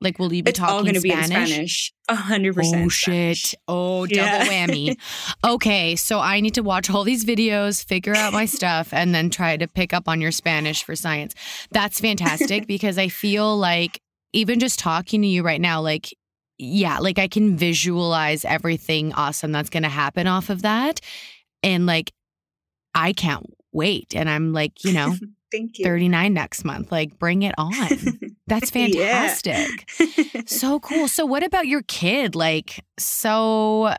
[0.00, 1.50] Like, will you be It's all talking going to be in Spanish?
[1.50, 1.92] Spanish.
[2.08, 2.86] A hundred oh, percent.
[2.86, 3.54] Oh shit.
[3.68, 4.46] Oh, double Yeah.
[4.66, 4.96] whammy.
[5.44, 9.28] Okay, so I need to watch all these videos, figure out my stuff, and then
[9.28, 11.34] try to pick up on your Spanish for science.
[11.70, 14.00] That's fantastic because I feel like
[14.32, 16.16] even just talking to you right now, like,
[16.56, 21.00] yeah, like I can visualize everything awesome that's going to happen off of that.
[21.62, 22.12] And like,
[22.94, 24.14] I can't wait.
[24.14, 25.14] And I'm like, you know,
[25.52, 25.84] Thank you.
[25.84, 26.92] 39 next month.
[26.92, 27.72] Like, bring it on.
[28.50, 29.90] That's fantastic.
[30.46, 31.08] So cool.
[31.08, 32.34] So what about your kid?
[32.34, 33.94] Like, so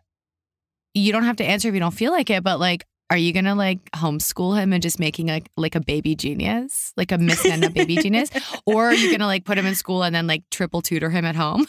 [0.94, 3.34] you don't have to answer if you don't feel like it, but like, are you
[3.34, 7.44] gonna like homeschool him and just making like like a baby genius, like a Miss
[7.44, 8.30] Nenna baby genius,
[8.66, 11.26] or are you gonna like put him in school and then like triple tutor him
[11.26, 11.68] at home?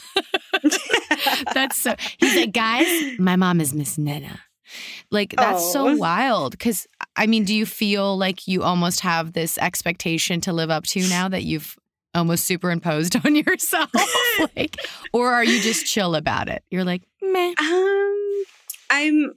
[1.54, 1.94] That's so.
[2.18, 2.86] He's like, guys,
[3.18, 4.38] my mom is Miss Nenna.
[5.10, 5.96] Like that's so Oh.
[5.96, 6.52] wild.
[6.52, 10.84] Because I mean, do you feel like you almost have this expectation to live up
[10.84, 11.76] to now that you've
[12.14, 13.90] almost superimposed on yourself?
[14.56, 14.76] like,
[15.12, 16.62] or are you just chill about it?
[16.70, 17.54] You're like, meh.
[17.58, 18.44] Um,
[18.90, 19.32] I'm.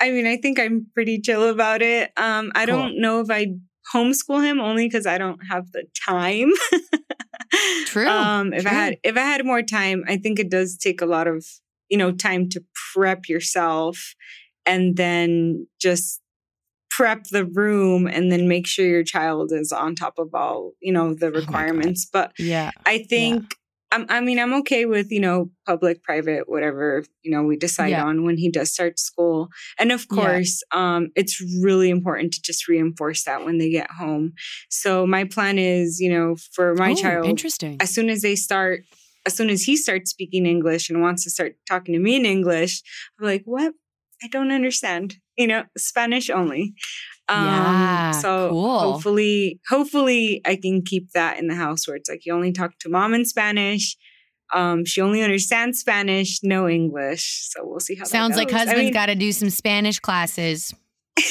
[0.00, 2.10] I mean, I think I'm pretty chill about it.
[2.16, 2.74] Um, I Cool.
[2.76, 3.54] don't know if I
[3.94, 6.50] homeschool him only because I don't have the time.
[7.86, 11.00] True, Um, if I had if I had more time, I think it does take
[11.02, 11.44] a lot of
[11.90, 14.14] you know time to prep yourself,
[14.64, 16.20] and then just
[16.96, 20.92] prep the room, and then make sure your child is on top of all you
[20.92, 22.06] know the Oh requirements.
[22.12, 22.70] but Yeah.
[22.86, 23.56] I think
[23.90, 27.90] I'm, I mean I'm okay with you know public, private, whatever you know we decide
[27.90, 28.04] Yeah.
[28.04, 30.16] on when he does start school, and of Yeah.
[30.16, 34.32] course um, it's really important to just reinforce that when they get home.
[34.70, 37.76] So my plan is you know for my Oh, child Interesting.
[37.80, 38.84] as soon as they start
[39.26, 42.26] as soon as he starts speaking English and wants to start talking to me in
[42.26, 42.82] English,
[43.20, 43.72] I'm like, what?
[44.22, 45.16] I don't understand.
[45.36, 46.74] You know, Spanish only.
[47.28, 48.78] Um, Yeah, so cool.
[48.78, 52.78] hopefully, hopefully I can keep that in the house where it's like you only talk
[52.80, 53.96] to mom in Spanish.
[54.52, 57.48] Um, she only understands Spanish, no English.
[57.50, 59.98] So we'll see how Sounds that like husband's I mean, got to do some Spanish
[59.98, 60.74] classes.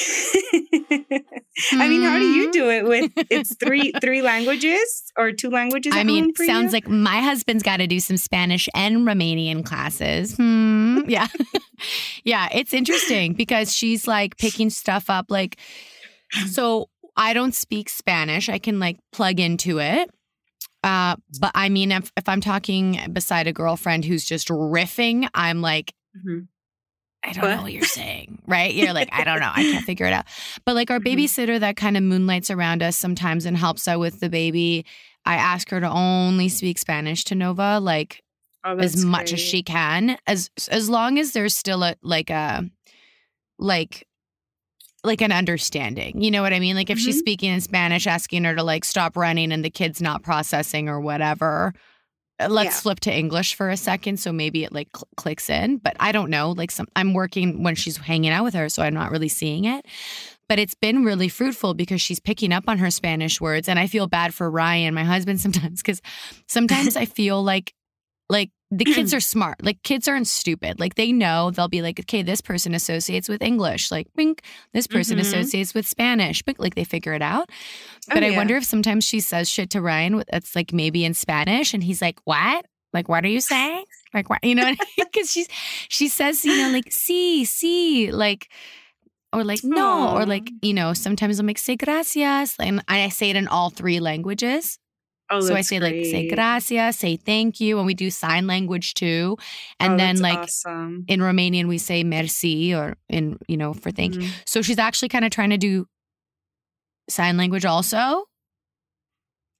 [1.74, 2.52] I mean, how do you Hmm.
[2.52, 5.94] do it with it's three three languages or two languages?
[5.96, 6.78] I mean, sounds you?
[6.78, 10.36] like my husband's got to do some Spanish and Romanian classes.
[10.36, 11.00] Hmm.
[11.08, 11.28] Yeah.
[12.24, 12.48] yeah.
[12.54, 15.26] It's interesting because she's like picking stuff up.
[15.30, 15.58] Like,
[16.48, 18.48] so I don't speak Spanish.
[18.50, 20.10] I can like plug into it.
[20.84, 25.62] Uh, but I mean, if, if I'm talking beside a girlfriend who's just riffing, I'm
[25.62, 25.94] like,
[26.26, 26.48] Mhm.
[27.24, 27.56] I don't What?
[27.58, 28.74] know what you're saying, right?
[28.74, 29.52] You're like, I don't know.
[29.54, 30.26] I can't figure it out.
[30.66, 31.16] But like our Mhm.
[31.18, 34.86] babysitter that kind of moonlights around us sometimes and helps out with the baby,
[35.26, 38.24] I ask her to only speak Spanish to Nova, like
[38.64, 42.64] Oh, as much as she can, as as long as there's still a like a
[43.58, 44.08] like
[45.04, 46.22] like an understanding.
[46.22, 46.76] You know what I mean?
[46.76, 47.20] Like if she's Mhm.
[47.20, 51.00] speaking in Spanish, asking her to like stop running and the kid's not processing or
[51.02, 51.74] whatever.
[52.46, 52.82] Uh, Let's Yeah.
[52.82, 55.78] flip to English for a second, so maybe it like cl- clicks in.
[55.78, 56.52] But I don't know.
[56.52, 59.66] Like some, I'm working when she's hanging out with her, so I'm not really seeing
[59.66, 59.86] it.
[60.50, 63.88] But it's been really fruitful because she's picking up on her Spanish words, and I
[63.88, 66.02] feel bad for Ryan, my husband, sometimes because
[66.48, 67.74] sometimes I feel like
[68.30, 69.64] like the kids are smart.
[69.64, 70.80] Like kids aren't stupid.
[70.80, 73.92] Like they know they'll be like, okay, this person associates with English.
[73.92, 74.42] Like, wink.
[74.74, 75.22] This person Mhm.
[75.22, 76.42] associates with Spanish.
[76.42, 76.58] Bink.
[76.60, 77.50] Like they figure it out.
[78.10, 81.14] Oh, But I wonder if sometimes she says shit to Ryan that's like maybe in
[81.14, 82.66] Spanish, and he's like, what?
[82.94, 83.84] Like, what are you saying?
[84.14, 84.44] Like, what?
[84.44, 85.48] You know, because she's
[85.90, 88.48] she says, you know, like, see, see, like.
[89.34, 90.92] Or like no, or like you know.
[90.94, 94.78] Sometimes I'm like say gracias, and I say it in all three languages
[95.32, 96.34] Oh, so I that's say like say great.
[96.36, 99.38] gracias, say thank you, and we do sign language too.
[99.80, 101.06] And Oh, then like awesome.
[101.08, 104.22] in Romanian we say merci or in you know for thank you.
[104.22, 104.30] Mhm.
[104.46, 105.86] So she's actually kind of trying to do
[107.10, 108.26] sign language also.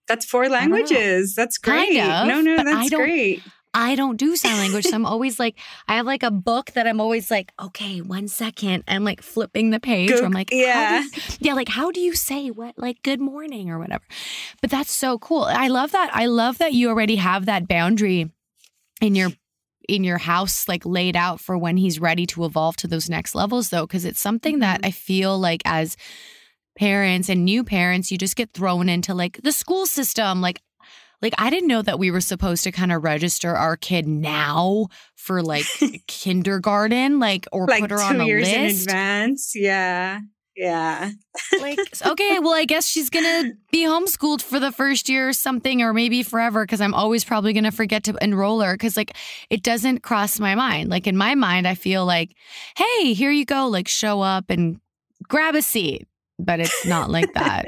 [0.08, 1.36] That's four languages.
[1.36, 2.02] That's Kind great.
[2.02, 3.42] of, no, no, but I that's great.
[3.74, 4.86] I don't do sign language.
[4.86, 5.58] So I'm always like,
[5.88, 8.84] I have like a book that I'm always like, okay, one second.
[8.88, 10.10] I'm like flipping the page.
[10.10, 11.02] Go- I'm like, yeah.
[11.02, 11.20] yeah.
[11.40, 14.04] yeah, like how do you say what, like good morning or whatever?
[14.62, 15.44] But that's so cool.
[15.44, 16.10] I love that.
[16.14, 18.30] I love that you already have that boundary
[19.00, 19.30] in your
[19.90, 23.34] in your house like laid out for when he's ready to evolve to those next
[23.34, 24.86] levels though because it's something that Mm-hmm.
[24.88, 25.98] i feel like as
[26.78, 30.62] parents and new parents you just get thrown into like the school system like
[31.22, 34.88] like i didn't know that we were supposed to kind of register our kid now
[35.16, 35.66] for like
[36.08, 39.56] kindergarten like or like put her on a years in list advance.
[39.56, 40.20] Yeah.
[40.56, 41.12] Yeah.
[41.62, 45.82] like okay well i guess she's gonna be homeschooled for the first year or something
[45.82, 49.16] or maybe forever because i'm always probably gonna forget to enroll her because like
[49.50, 52.36] it doesn't cross my mind like in my mind i feel like
[52.76, 54.82] hey here you go like show up and
[55.28, 56.06] grab a seat
[56.38, 57.68] but it's not like that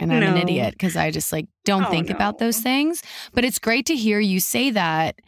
[0.00, 3.02] and i'm an idiot because i just like don't Oh, think about those things.
[3.34, 5.20] But it's great to hear you say that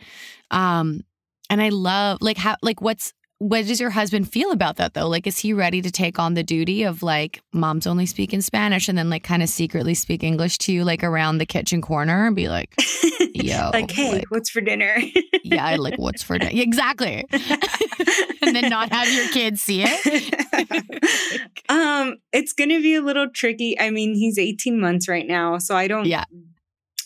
[0.50, 1.04] um
[1.50, 5.08] and i love like how like what's what does your husband feel about that though?
[5.08, 8.86] Like, is he ready to take on the duty of like, mom's only speaking Spanish
[8.86, 12.26] and then like kind of secretly speak English to you, like around the kitchen corner
[12.26, 12.74] and be like,
[13.32, 14.94] Yo, like, hey, like- what's for dinner?
[15.42, 16.50] yeah, like what's for dinner?
[16.52, 17.24] Exactly.
[17.32, 21.50] and then not have your kids see it.
[21.70, 23.78] um, it's gonna be a little tricky.
[23.80, 26.24] I mean, he's 18 months right now, so I don't Yeah.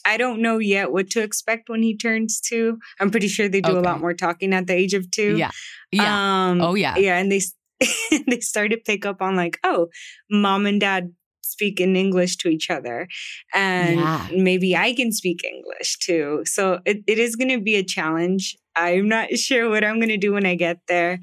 [0.04, 2.78] I don't know yet what to expect when he turns two.
[3.00, 5.36] I'm pretty sure they do a lot more talking at the age of two.
[5.36, 5.50] Yeah.
[5.92, 6.48] Yeah.
[6.50, 6.96] Um, oh, yeah.
[6.96, 7.40] yeah, and they
[8.28, 9.88] they start to pick up on like, oh,
[10.30, 11.12] mom and dad
[11.42, 13.06] speak in English to each other,
[13.52, 14.28] and Yeah.
[14.32, 16.42] maybe I can speak English too.
[16.44, 18.56] So it, it is going to be a challenge.
[18.76, 21.20] I'm not sure what I'm going to do when I get there.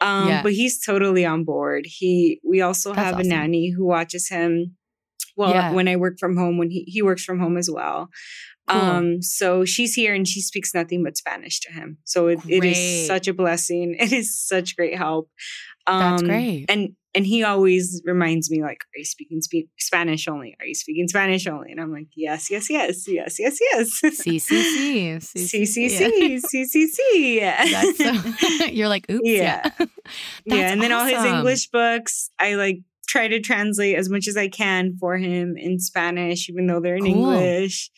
[0.00, 0.42] Um, Yeah.
[0.42, 1.84] but he's totally on board.
[1.86, 3.26] He we also That's have awesome.
[3.26, 4.76] a nanny who watches him.
[5.36, 5.72] Well, Yeah.
[5.72, 8.08] when I work from home, when he, he works from home as well.
[8.68, 8.80] Cool.
[8.80, 11.98] Um, so she's here and she speaks nothing but Spanish to him.
[12.04, 13.94] So it, it is such a blessing.
[14.00, 15.28] It is such great help.
[15.86, 16.64] Um, That's great.
[16.70, 20.56] And and he always reminds me like, "Are you speaking spe- Spanish only?
[20.58, 24.38] Are you speaking Spanish only?" And I'm like, "Yes, yes, yes, yes, yes, yes." C
[24.38, 28.68] C C C C C C C C.
[28.72, 29.20] You're like, oops.
[29.24, 29.70] Yeah.
[29.78, 29.86] Yeah.
[30.46, 31.22] Yeah, and then all his.
[31.24, 35.78] English books, I like try to translate as much as I can for him in
[35.78, 37.30] Spanish, even though they're in Cool.
[37.32, 37.90] English.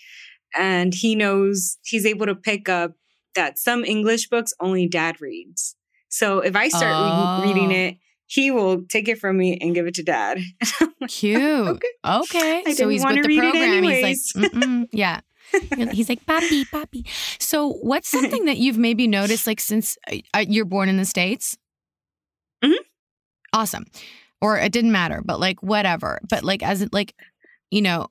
[0.55, 2.93] And he knows he's able to pick up
[3.35, 5.77] that some English books only dad reads.
[6.09, 7.87] So if I start reading, reading Oh.
[7.89, 10.41] it, he will take it from me and give it to dad.
[11.09, 11.37] Cute.
[11.69, 11.89] Okay.
[12.05, 12.63] Okay.
[12.67, 13.83] I so he's with the program.
[13.85, 15.21] He's like, yeah.
[15.93, 17.07] He's like, papi, papi.
[17.41, 19.97] So, what's something that you've maybe noticed, like, since
[20.35, 21.57] uh, you're born in the States?
[22.65, 22.75] Mhm.
[23.53, 23.85] Awesome.
[24.43, 26.21] Or it didn't matter, but like, whatever.
[26.29, 27.15] But like, as like,
[27.71, 28.09] you know,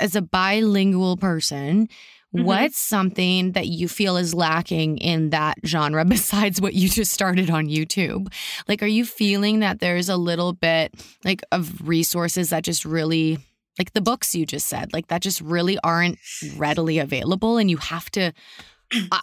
[0.00, 1.88] as a bilingual person,
[2.34, 2.44] Mhm.
[2.44, 7.50] what's something that you feel is lacking in that genre besides what you just started
[7.50, 8.32] on YouTube?
[8.66, 10.94] Like, are you feeling that there's a little bit
[11.24, 13.36] like of resources that just really,
[13.78, 16.18] like the books you just said, like that just really aren't
[16.56, 18.32] readily available, and you have to.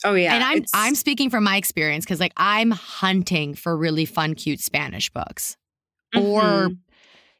[0.04, 0.34] oh yeah.
[0.36, 4.36] and I'm it's- I'm speaking from my experience because like I'm hunting for really fun,
[4.36, 5.58] cute Spanish books,
[6.16, 6.78] or Mhm.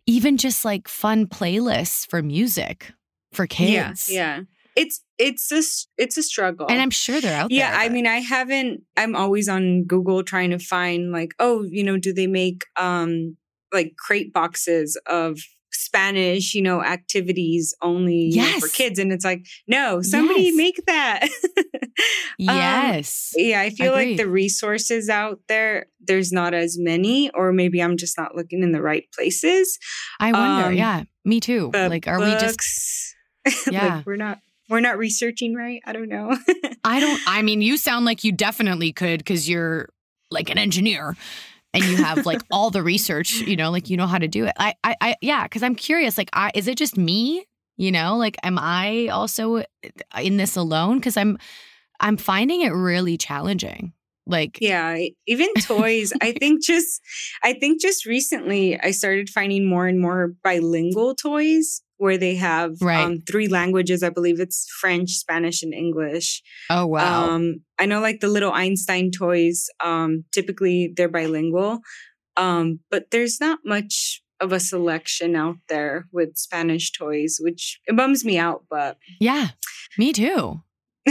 [0.06, 2.92] even just like fun playlists for music
[3.32, 4.10] for kids.
[4.10, 4.44] Yeah, yeah.
[4.76, 5.62] It's it's a
[6.02, 6.68] it's a struggle.
[6.70, 7.80] And I'm sure they're out yeah there.
[7.80, 11.84] Yeah, I mean i haven't i'm always on google trying to find like oh you
[11.84, 13.36] know do they make um
[13.74, 15.40] like crate boxes of
[15.80, 20.56] spanish you know activities only you know, for kids and it's like no somebody Yes.
[20.56, 21.28] make that
[22.48, 23.34] Um, yes.
[23.36, 24.10] yeah i feel Agreed.
[24.12, 28.64] like the resources out there there's not as many or maybe i'm just not looking
[28.64, 29.78] in the right places
[30.20, 30.68] I wonder.
[30.68, 31.72] um, yeah, me too.
[31.74, 33.16] Like, are we just?
[33.72, 33.96] Yeah.
[33.98, 34.40] like we're not
[34.70, 36.38] we're not researching right i don't know
[36.84, 37.20] I don't.
[37.28, 39.90] I mean, you sound like you definitely could because you're
[40.32, 41.16] like an engineer
[41.74, 43.34] and you have like all the research.
[43.34, 44.54] You know, like you know how to do it.
[44.58, 45.44] I, I, I yeah.
[45.44, 46.18] Because I'm curious.
[46.18, 47.46] Like, I is it just me?
[47.78, 49.64] You know, like, am I also uh,
[50.22, 50.98] in this alone?
[50.98, 51.38] Because I'm,
[52.02, 53.94] I'm finding it really challenging.
[54.30, 56.14] Like, Yeah, even toys.
[56.22, 57.02] I think just
[57.44, 62.72] I think just recently I started finding more and more bilingual toys where they have
[62.82, 63.04] Right.
[63.04, 64.04] um, three languages.
[64.04, 66.42] I believe it's French, Spanish, and English.
[66.70, 69.68] oh wow, Um, I know like the little Einstein toys.
[69.84, 71.80] Um, typically they're bilingual,
[72.38, 77.98] um, but there's not much of a selection out there with Spanish toys, which it
[77.98, 78.64] bums me out.
[78.70, 79.50] But yeah,
[79.98, 80.62] me too.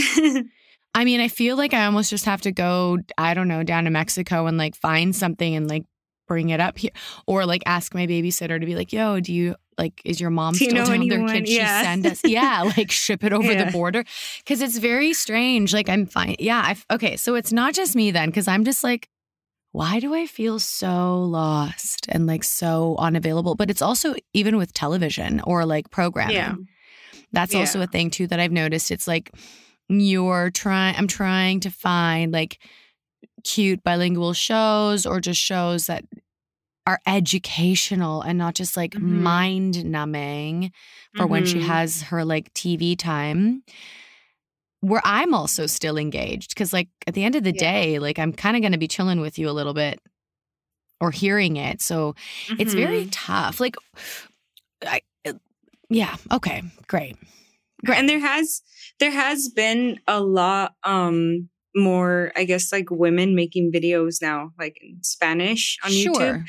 [0.95, 3.84] I mean, I feel like I almost just have to go, I don't know, down
[3.84, 5.84] to Mexico and like find something and like
[6.26, 6.91] bring it up here
[7.26, 10.55] or like ask my babysitter to be like, "Yo, do you like, is your mom
[10.55, 11.18] Do you still know down there?
[11.18, 11.34] anyone?
[11.34, 11.82] Can she Yeah.
[11.82, 12.20] send us?
[12.24, 13.64] Yeah, like ship it over Yeah.
[13.64, 14.05] the border
[14.39, 15.72] because it's very strange.
[15.72, 16.36] Like I'm fine.
[16.39, 16.62] Yeah.
[16.64, 17.16] I've, okay.
[17.16, 19.09] So it's not just me then because I'm just like,
[19.72, 23.55] why do I feel so lost and like so unavailable?
[23.55, 26.34] But it's also even with television or like programming.
[26.36, 26.55] Yeah.
[27.32, 27.61] That's Yeah.
[27.61, 28.91] also a thing too that I've noticed.
[28.91, 29.30] It's like
[29.89, 32.59] you're trying, I'm trying to find like
[33.45, 36.05] cute bilingual shows or just shows that
[36.86, 39.03] are educational and not just like Mhm.
[39.03, 40.72] mind numbing
[41.16, 41.62] for when she Mhm.
[41.66, 43.62] has her like TV time.
[44.80, 47.59] Where I'm also still engaged because, like, at the end of the Yeah.
[47.59, 50.01] day, like, I'm kind of going to be chilling with you a little bit
[51.01, 51.82] or hearing it.
[51.82, 52.14] So
[52.61, 53.09] it's very Mhm.
[53.11, 53.59] tough.
[53.59, 53.74] Like,
[54.86, 55.01] I,
[55.91, 57.16] yeah, okay, great.
[57.84, 57.99] Great.
[57.99, 58.62] and there has
[59.01, 64.79] there has been a lot um more i guess like women making videos now like
[64.81, 66.15] in spanish on sure.
[66.15, 66.45] youtube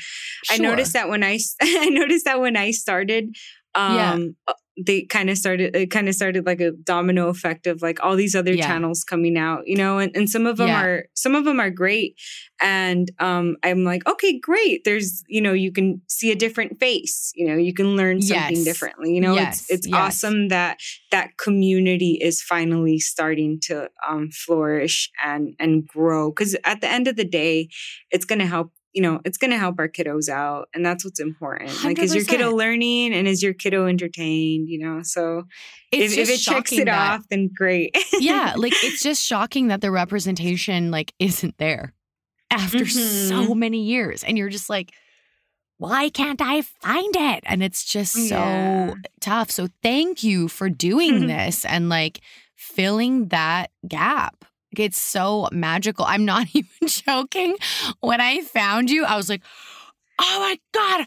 [0.50, 3.34] i noticed that when i i noticed that when i started
[3.74, 4.18] um Yeah.
[4.48, 4.54] uh,
[4.86, 8.16] they kind of started it kind of started like a domino effect of like all
[8.16, 8.66] these other Yeah.
[8.66, 10.80] channels coming out you know and, and some of them Yeah.
[10.82, 12.14] are some of them are great
[12.60, 17.32] and um i'm like okay great there's you know you can see a different face
[17.34, 18.64] you know you can learn something Yes.
[18.64, 19.94] differently you know Yes, it's it's yes.
[20.00, 20.78] awesome that
[21.10, 27.06] that community is finally starting to um flourish and and grow because at the end
[27.08, 27.68] of the day
[28.10, 31.04] it's going to help you know it's going to help our kiddos out and that's
[31.04, 35.44] what's important like is your kiddo learning and is your kiddo entertained you know so
[35.92, 39.68] It's if, if it checks it that- off then great yeah, like it's just shocking
[39.68, 41.94] that the representation like isn't there
[42.50, 43.56] after so Mhm.
[43.56, 44.92] many years, and you're just like,
[45.78, 47.44] why can't I find it?
[47.46, 48.94] And it's just so Yeah.
[49.20, 49.50] tough.
[49.52, 52.20] So thank you for doing this and like
[52.56, 54.39] filling that gap.
[54.76, 56.04] It's so magical.
[56.04, 57.56] I'm not even joking.
[58.00, 59.42] When I found you, I was like.
[60.22, 61.06] Oh my God,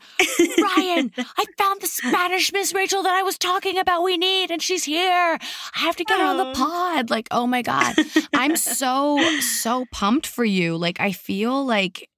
[0.76, 4.02] Ryan, I found the Spanish Miss Rachel that I was talking about.
[4.02, 5.38] We need, and she's here.
[5.76, 6.54] I have to get her on the Oh.
[6.56, 7.12] pod.
[7.12, 7.94] Like, oh my God.
[8.34, 10.78] I'm so, so pumped for you.
[10.78, 12.10] Like, I feel like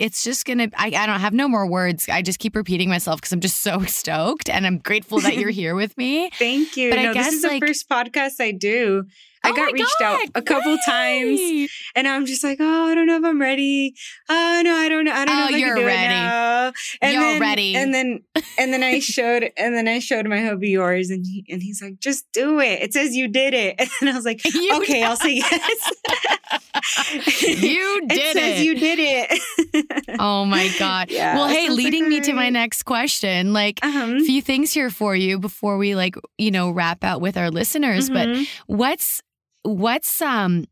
[0.00, 2.08] it's just gonna, I, I don't have no more words.
[2.08, 5.50] I just keep repeating myself because I'm just so stoked and I'm grateful that you're
[5.50, 6.30] here with me.
[6.40, 9.04] thank you But I guess, this is the like- first podcast i do
[9.46, 11.40] i Oh got reached out a couple times
[11.94, 13.94] and I'm just like, oh, I don't know if I'm ready.
[14.28, 15.12] Oh no, I don't know.
[15.12, 16.04] I don't know Oh, if I you're can do ready.
[16.04, 16.72] it now.
[17.00, 17.76] And You're then, ready.
[17.76, 18.20] And then
[18.58, 21.80] and then I showed and then I showed my hubby yours, and he and he's
[21.82, 22.82] like, just do it.
[22.82, 25.92] It says you did it, and I was like, You okay, I'll say yes.
[27.38, 28.32] You did it.
[28.36, 28.64] Says it.
[28.64, 30.16] you did it.
[30.18, 31.10] Oh my God.
[31.10, 34.72] Yeah, well, hey, it's like, leading me to my next question, like, a few things
[34.72, 38.46] here for you before we like you know wrap out with our listeners but mhm.
[38.66, 39.22] what's
[39.66, 40.64] what's um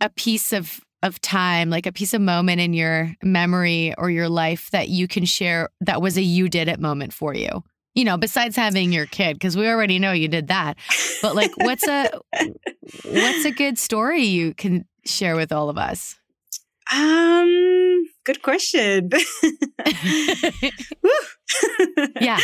[0.00, 4.28] a piece of of time like a piece of moment in your memory or your
[4.28, 7.62] life that you can share that was a you did it moment for you?
[7.94, 10.76] You know besides having your kid because we already know you did that
[11.20, 12.10] but like what's a
[13.04, 16.16] what's a good story you can share with all of us?
[16.92, 17.87] Um,
[18.28, 19.08] good question.
[22.20, 22.38] Yeah.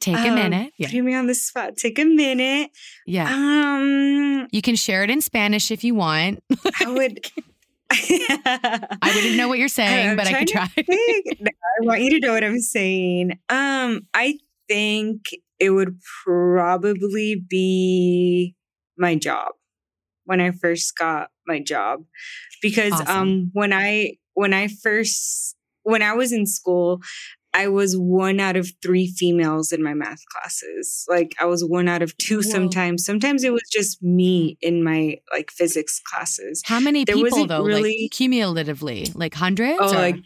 [0.00, 1.76] take a Um, minute yeah Putting me on the spot.
[1.76, 2.70] Take a minute.
[3.06, 6.42] yeah Um, you can share it in spanish if you want
[6.80, 7.26] I would.
[7.92, 10.68] i wouldn't know what you're saying I'm but i could try.
[10.78, 13.38] No, I want you to know what I'm saying.
[13.48, 15.28] Um, I think
[15.60, 18.54] it would probably be
[18.98, 19.52] my job
[20.24, 22.00] when I first got my job,
[22.60, 23.08] because Awesome.
[23.16, 27.00] um, when I when I first when I was in school.
[27.54, 31.06] I was one out of three females in my math classes.
[31.08, 32.42] Like I was one out of two Whoa.
[32.42, 33.02] sometimes.
[33.02, 36.60] Sometimes it was just me in my like physics classes.
[36.66, 37.64] How many There people wasn't though?
[37.64, 39.78] really- like cumulatively, like hundreds?
[39.80, 40.16] Oh, or- like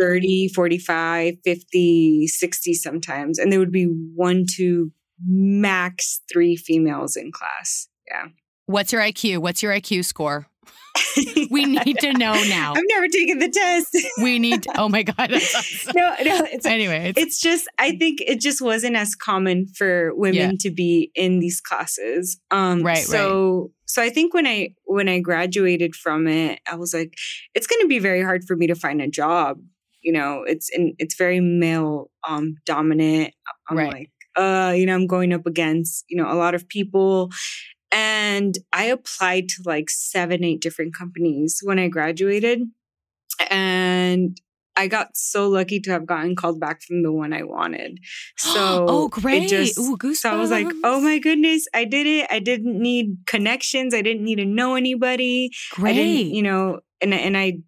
[0.00, 3.38] 30, 45, 50, 60 sometimes.
[3.38, 4.90] And there would be one, two,
[5.26, 7.88] max three females in class.
[8.06, 8.28] Yeah.
[8.64, 9.38] what's your IQ?
[9.38, 10.46] What's your IQ score?
[11.50, 12.72] We need to know now.
[12.76, 13.96] I've never taken the test.
[14.22, 14.62] We need.
[14.64, 15.32] To, oh my god.
[15.32, 15.92] Awesome.
[15.96, 20.14] no, no, it's Anyway, it's, it's just I think it just wasn't as common for
[20.14, 20.56] women Yeah.
[20.60, 22.40] to be in these classes.
[22.50, 26.92] Um Right, so so I think when I when I graduated from it, I was
[26.94, 27.14] like,
[27.54, 29.58] it's gonna be very hard for me to find a job.
[30.02, 33.34] You know, it's in it's very male um dominant.
[33.68, 33.92] I'm Right.
[33.92, 37.30] like, uh, you know, I'm going up against, you know, a lot of people.
[37.90, 42.62] And I applied to like seven, eight different companies when I graduated.
[43.50, 44.38] And
[44.76, 47.98] I got so lucky to have gotten called back from the one I wanted.
[48.44, 49.48] Oh, so oh great.
[49.48, 52.28] just- Ooh, so I was like, oh my goodness, I did it.
[52.30, 53.92] I didn't need connections.
[53.94, 55.50] I didn't need to know anybody.
[55.72, 56.26] great.
[56.28, 57.58] You know, and and I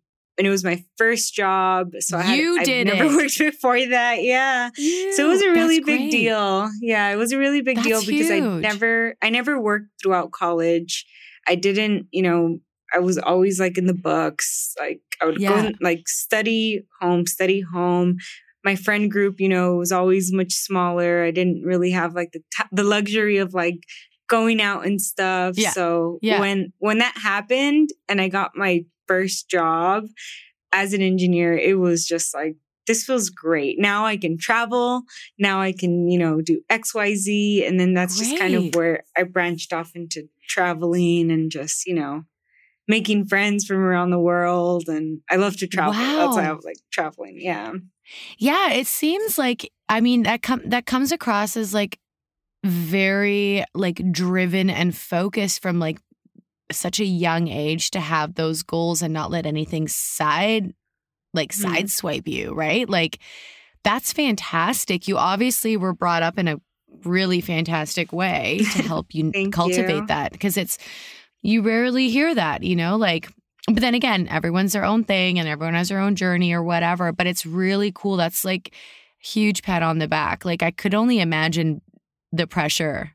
[0.41, 1.91] and it was my first job.
[2.01, 3.17] So I You had, did I've never it.
[3.17, 4.23] worked before that.
[4.23, 4.71] Yeah.
[4.75, 6.11] So it was a really big great.
[6.11, 6.71] deal.
[6.81, 10.33] Yeah, it was a really big deal That's because I never I never worked throughout
[10.33, 11.05] college.
[11.47, 12.59] I didn't, you know,
[12.93, 14.75] I was always like in the books.
[14.81, 15.65] Like I would go Yeah.
[15.67, 18.17] and, like study home, study home.
[18.65, 21.23] My friend group, you know, was always much smaller.
[21.23, 23.79] I didn't really have like the t- the luxury of like
[24.29, 25.57] going out and stuff.
[25.59, 25.71] Yeah.
[25.71, 26.41] So Yeah.
[26.41, 30.07] when when that happened and I got my first job
[30.73, 32.55] as an engineer, it was just like
[32.87, 33.79] this feels great.
[33.79, 35.03] Now I can travel.
[35.39, 37.67] Now I can, you know, do XYZ.
[37.69, 41.95] And then that's just kind of where I branched off into traveling and just, you
[41.95, 42.25] know,
[42.89, 44.89] making friends from around the world.
[44.89, 45.93] And I love to travel.
[45.93, 46.57] That's why I Wow.
[46.57, 47.37] was like traveling.
[47.41, 47.73] Yeah.
[48.39, 51.99] Yeah, it seems like I mean that com- that comes across as like
[52.65, 55.99] very like driven and focused from like
[56.73, 60.73] such a young age to have those goals and not let anything side
[61.33, 61.65] like Mhm.
[61.85, 62.89] sideswipe you, right?
[62.89, 63.19] Like
[63.85, 65.09] that's fantastic.
[65.09, 66.61] You obviously were brought up in a
[67.05, 70.07] really fantastic way to help you cultivate you.
[70.09, 70.77] that because it's
[71.43, 73.29] you rarely hear that, you know, like
[73.67, 77.13] but then again, everyone's their own thing and everyone has their own journey or whatever,
[77.13, 78.17] but it's really cool.
[78.17, 78.75] That's like
[79.19, 80.45] huge pat on the back.
[80.45, 81.81] Like I could only imagine
[82.33, 83.13] the pressure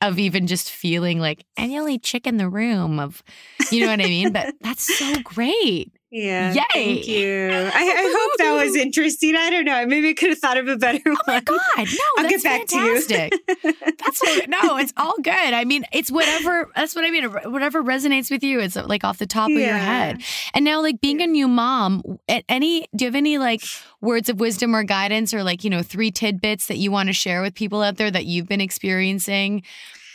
[0.00, 3.22] of even just feeling like I'm the only chick in the room of
[3.70, 4.32] you know what I mean?
[4.32, 5.92] But that's so great.
[6.10, 6.54] Yeah.
[6.54, 6.62] Yay.
[6.72, 7.50] Thank you.
[7.52, 9.36] I, I hope that was interesting.
[9.36, 9.84] I don't know.
[9.84, 11.44] Maybe I could have thought of a better Oh my one.
[11.44, 11.58] God.
[11.76, 11.84] No,
[12.18, 13.30] I'll get back fantastic.
[13.32, 13.74] to you.
[13.98, 15.32] That's what, no, it's all good.
[15.34, 16.70] I mean, it's whatever.
[16.74, 17.24] That's what I mean.
[17.52, 20.22] Whatever resonates with you, it's like off the top of your head.
[20.54, 22.02] And now, like being a new mom,
[22.48, 23.62] any do you have any like
[24.00, 27.12] words of wisdom or guidance, or like you know three tidbits that you want to
[27.12, 29.62] share with people out there that you've been experiencing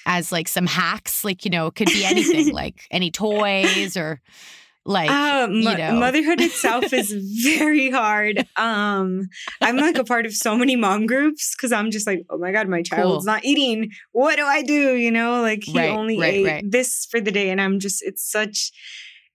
[0.08, 1.24] as like some hacks?
[1.24, 4.20] Like you know, it could be anything, like any toys or
[4.86, 5.94] like Um, you know.
[5.94, 7.12] motherhood itself is
[7.44, 8.46] very hard.
[8.58, 9.28] Um,
[9.62, 12.52] I'm like a part of so many mom groups because I'm just like, oh my
[12.52, 13.34] god, my child's Cool.
[13.34, 13.92] not eating.
[14.12, 14.96] What do I do?
[14.96, 16.64] You know, like he Right, only right, ate right.
[16.70, 18.72] this for the day, and I'm just, it's such,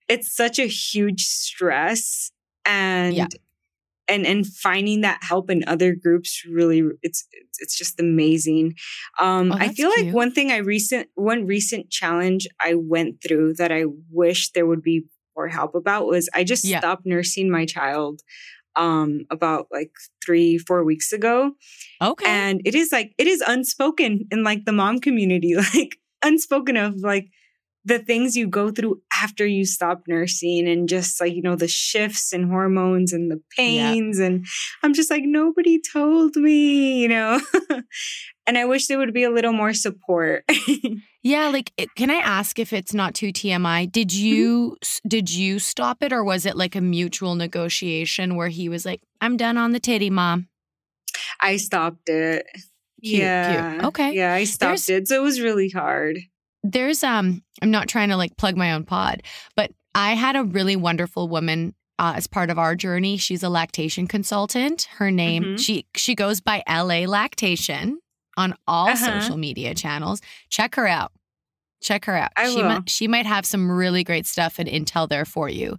[0.08, 2.30] it's such a huge stress,
[2.64, 3.26] and Yeah.
[4.06, 7.26] and and finding that help in other groups really, it's
[7.60, 8.74] it's, just amazing.
[9.18, 10.14] Um, Oh, I feel like cute.
[10.14, 14.82] one thing I recent one recent challenge I went through that I wish there would
[14.82, 15.04] be
[15.38, 16.80] more help about was I just Yeah.
[16.80, 18.20] stopped nursing my child
[18.76, 19.92] um about like
[20.24, 21.52] 3 4 weeks ago.
[22.02, 26.76] Okay, and it is like it is unspoken in like the mom community like unspoken
[26.76, 27.28] of like
[27.84, 31.68] the things you go through after you stop nursing and just like you know the
[31.68, 33.92] shifts and hormones and the Yeah.
[33.94, 34.18] pains.
[34.18, 34.44] And
[34.82, 37.40] i'm just like nobody told me you know?
[38.46, 40.44] And i wish there would be a little more support
[41.22, 41.48] yeah.
[41.48, 43.90] Like, can I ask if it's not too TMI?
[43.90, 44.24] Did Mm-hmm.
[44.26, 48.84] you did you stop it, or was it like a mutual negotiation where he was
[48.86, 50.48] like, "I'm done on the titty, mom."
[51.40, 52.46] i stopped it
[53.02, 53.20] Cute, cute.
[53.22, 54.12] yeah Okay.
[54.14, 56.18] yeah i stopped There's- it so it was really hard
[56.62, 59.22] there's um i'm not trying to like plug my own pod
[59.56, 63.48] but i had a really wonderful woman uh, as part of our journey she's a
[63.48, 65.58] lactation consultant her name Mhm.
[65.60, 67.98] she she goes by la lactation
[68.38, 69.20] on all Uh-huh.
[69.20, 71.12] social media channels check her out
[71.82, 72.68] check her out I she will.
[72.68, 75.76] might she might have some really great stuff and intel there for you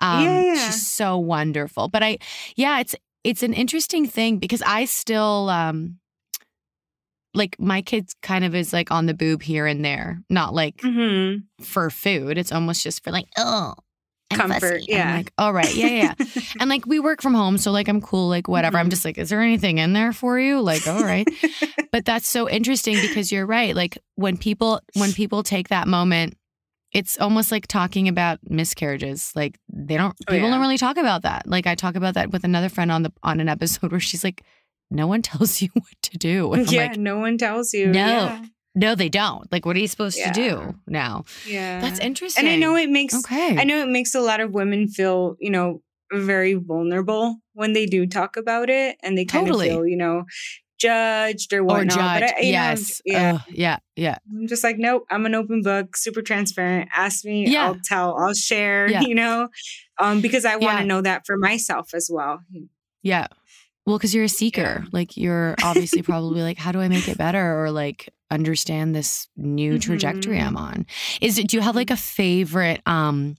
[0.00, 0.66] um Yeah, yeah.
[0.66, 2.18] she's so wonderful but i
[2.56, 2.94] yeah it's
[3.24, 5.98] it's an interesting thing because i still um
[7.34, 10.80] like my kids kind of is like on the boob here and there not like
[10.82, 12.38] hmm for food.
[12.38, 13.74] It's almost just for like, oh,
[14.32, 14.92] I'm Comfort, fussy.
[14.92, 15.16] And I'm yeah.
[15.16, 16.26] like, all right, yeah, yeah.
[16.60, 18.78] and like we work from home, so like I'm cool, like whatever.
[18.78, 18.90] I'm Mhm.
[18.90, 20.60] just like, is there anything in there for you?
[20.60, 21.28] Like, all right.
[21.92, 23.74] but that's so interesting because you're right.
[23.76, 26.36] Like when people when people take that moment,
[26.92, 29.32] it's almost like talking about miscarriages.
[29.34, 30.50] Like they don't Oh, people yeah.
[30.54, 31.46] don't really talk about that.
[31.46, 34.24] Like I talk about that with another friend on the on an episode where she's
[34.24, 34.42] like,
[34.90, 36.52] no one tells you what to do.
[36.52, 38.06] And I'm yeah like, no one tells you No.
[38.06, 38.44] yeah.
[38.74, 39.50] No, they don't.
[39.52, 40.32] Like, what are you supposed Yeah.
[40.32, 41.24] to do now?
[41.46, 42.44] yeah That's interesting.
[42.44, 43.56] and i know it makes Okay.
[43.58, 47.86] I know it makes a lot of women feel, you know, very vulnerable when they
[47.86, 49.68] do talk about it and they kind Totally.
[49.70, 50.24] of feel, you know,
[50.78, 51.90] judged or or whatnot.
[51.96, 52.20] judge.
[52.20, 53.02] But I, you know, yes.
[53.04, 53.32] yeah.
[53.34, 53.78] Ugh, yeah.
[53.96, 54.18] Yeah.
[54.30, 56.88] I'm just like, nope, I'm an open book, super transparent.
[56.94, 57.66] Ask me, Yeah.
[57.66, 59.02] I'll tell, I'll share, Yeah.
[59.02, 59.48] you know,
[59.98, 60.88] um, because I want to Yeah.
[60.88, 62.40] know that for myself as well.
[63.02, 63.28] Yeah.
[63.86, 64.84] Well, because you're a seeker.
[64.92, 67.62] Like you're obviously probably like, how do I make it better?
[67.64, 70.46] Or like understand this new trajectory Mhm.
[70.46, 70.86] I'm on.
[71.20, 73.36] Is it do you have like a favorite um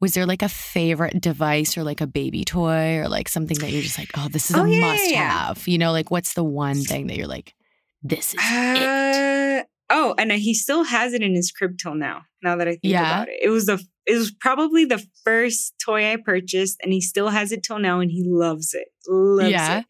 [0.00, 3.70] was there like a favorite device or like a baby toy or like something that
[3.70, 5.46] you're just like, oh, this is Oh, a yeah, must yeah.
[5.48, 5.68] have?
[5.68, 7.54] You know, like what's the one thing that you're like,
[8.02, 8.82] this is it?
[8.82, 9.62] Uh,
[9.94, 12.22] Oh, and he still has it in his crib till now.
[12.42, 13.04] Now that I think Yeah.
[13.14, 17.00] about it, it was the it was probably the first toy I purchased, and he
[17.02, 18.88] still has it till now, and he loves it.
[19.06, 19.80] Loves Yeah.
[19.80, 19.84] it.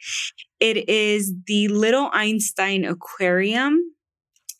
[0.61, 3.80] It is the little Einstein aquarium.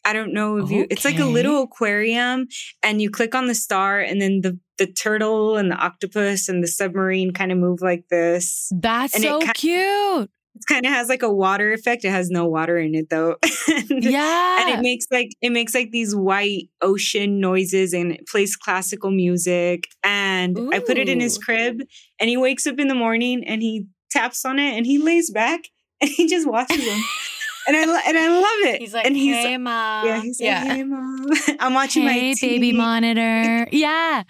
[0.05, 0.87] I don't know if you.
[0.91, 2.49] It's like a little aquarium,
[2.83, 6.63] and you click on the star, and then the the turtle and the octopus and
[6.63, 8.69] the submarine kind of move like this.
[8.75, 10.31] That's And so ki- cute.
[10.55, 12.05] It kind of has like a water effect.
[12.05, 13.37] It has no water in it though.
[13.69, 14.61] And- Yeah.
[14.69, 19.11] and it makes like it makes like these white ocean noises and it plays classical
[19.11, 21.81] music and i put it in his crib
[22.21, 25.31] and he wakes up in the morning and he taps on it and he lays
[25.31, 25.61] back
[26.01, 27.01] and he just watches them
[27.69, 30.07] and i and i love it He's like, and he's hey, mom.
[30.07, 31.27] yeah he's like hey mom
[31.61, 33.67] i'm watching my hey, baby monitor.
[33.73, 34.23] Yeah.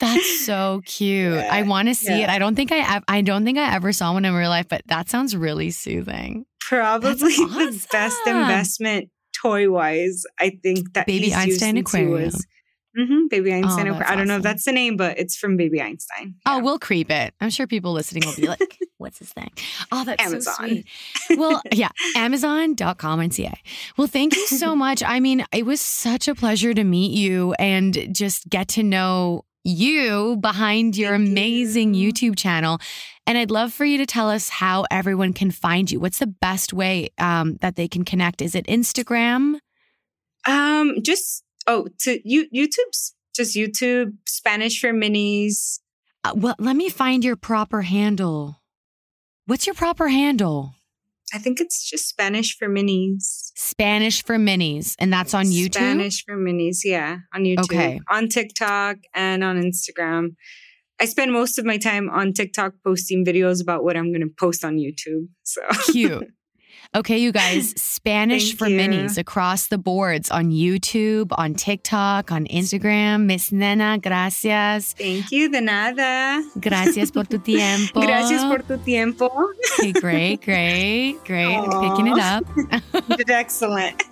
[0.00, 1.38] That's so cute.
[1.38, 2.24] I want to see yeah.
[2.24, 2.28] it.
[2.28, 4.82] I don't think I I don't think I ever saw one in real life, but
[4.86, 6.46] that sounds really soothing.
[6.60, 9.08] probably the best investment
[9.40, 12.32] toy wise i think that Baby Einstein aquarium.
[12.98, 14.12] Mhm, baby einstein that's aquarium.
[14.12, 17.10] i don't know if that's the name but it's from baby einstein Oh, we'll creep
[17.10, 17.34] it.
[17.40, 19.50] I'm sure people listening will be like, what's his thing?
[19.90, 20.54] Oh, that's Amazon.
[20.54, 20.86] so sweet.
[21.38, 23.52] Well, yeah, amazon.com and CA.
[23.96, 25.02] Well, thank you so much.
[25.02, 29.44] I mean, it was such a pleasure to meet you and just get to know
[29.64, 32.12] you behind your Thank amazing you.
[32.12, 32.78] YouTube channel.
[33.26, 35.98] And I'd love for you to tell us how everyone can find you.
[35.98, 38.42] What's the best way um, that they can connect?
[38.42, 39.58] Is it Instagram?
[40.46, 45.80] Um, just oh, to you YouTube's just YouTube Spanish for minis.
[46.22, 48.62] Uh, well, let me find your proper handle.
[49.46, 50.74] What's your proper handle?
[51.32, 53.50] I think it's just Spanish for minis.
[53.56, 55.74] Spanish for minis, and that's on YouTube.
[55.74, 58.00] Spanish for minis, yeah, on YouTube, Okay.
[58.10, 60.36] on TikTok, and on Instagram.
[61.00, 64.32] I spend most of my time on TikTok posting videos about what I'm going to
[64.38, 65.26] post on YouTube.
[65.42, 65.60] So
[65.92, 66.28] Cute.
[66.96, 68.78] Okay, you guys, Spanish for you.
[68.78, 73.24] minis across the boards on YouTube, on TikTok, on Instagram.
[73.24, 74.94] Miss Nenna, gracias.
[74.94, 76.40] thank you, de nada.
[76.60, 78.00] Gracias por tu tiempo.
[78.00, 79.28] Gracias por tu tiempo.
[79.80, 81.56] Okay, great, great, great.
[81.56, 81.90] Aw.
[81.90, 82.44] Picking it up.
[83.08, 84.02] You did excellent.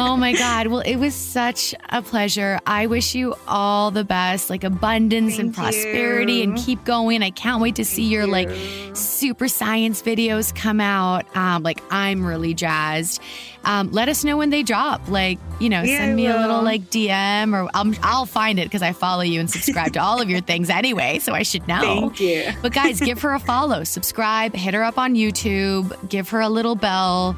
[0.00, 0.68] Oh my God.
[0.68, 2.58] Well, it was such a pleasure.
[2.66, 7.22] I wish you all the best, like abundance and Thank prosperity, and keep going.
[7.22, 8.48] I can't wait to see your like
[8.94, 11.24] super science videos come out.
[11.36, 13.20] Um, like I'm really jazzed.
[13.64, 15.06] Um, let us know when they drop.
[15.08, 18.64] Like you know, Yeah, send me a little like DM or I'll, I'll find it
[18.64, 21.68] because I follow you and subscribe to all of your things anyway, so I should
[21.68, 21.80] know.
[21.80, 22.48] Thank you.
[22.62, 26.48] But guys, give her a follow, subscribe, hit her up on YouTube, give her a
[26.48, 27.36] little bell,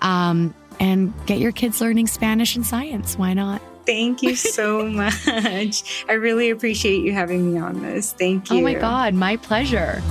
[0.00, 3.16] um, and get your kids learning Spanish and science.
[3.16, 3.60] Why not?
[3.86, 6.04] Thank you so much.
[6.08, 8.12] I really appreciate you having me on this.
[8.12, 8.58] Thank you.
[8.58, 10.02] Oh my God, my pleasure.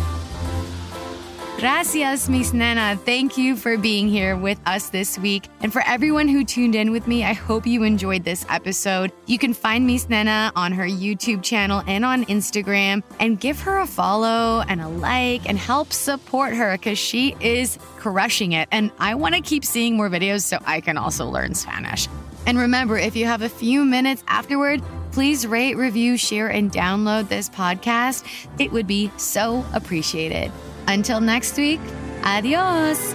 [1.58, 3.00] Gracias, Miss Nenna.
[3.00, 5.50] Thank you for being here with us this week.
[5.62, 9.12] And for everyone who tuned in with me, I hope you enjoyed this episode.
[9.26, 13.80] You can find Miss Nenna on her YouTube channel and on Instagram and give her
[13.80, 18.70] a follow and a like and help support her because she is crushing it.
[18.72, 22.08] And I want to keep seeing more videos so I can also learn Spanish.
[22.46, 27.30] And remember, if you have a few minutes afterward, please rate, review, share, and download
[27.30, 28.24] this podcast.
[28.60, 30.52] It would be so appreciated.
[30.88, 31.82] Until next week,
[32.24, 33.14] adios.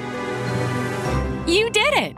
[1.46, 2.16] You did it.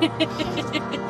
[0.00, 1.04] Idea.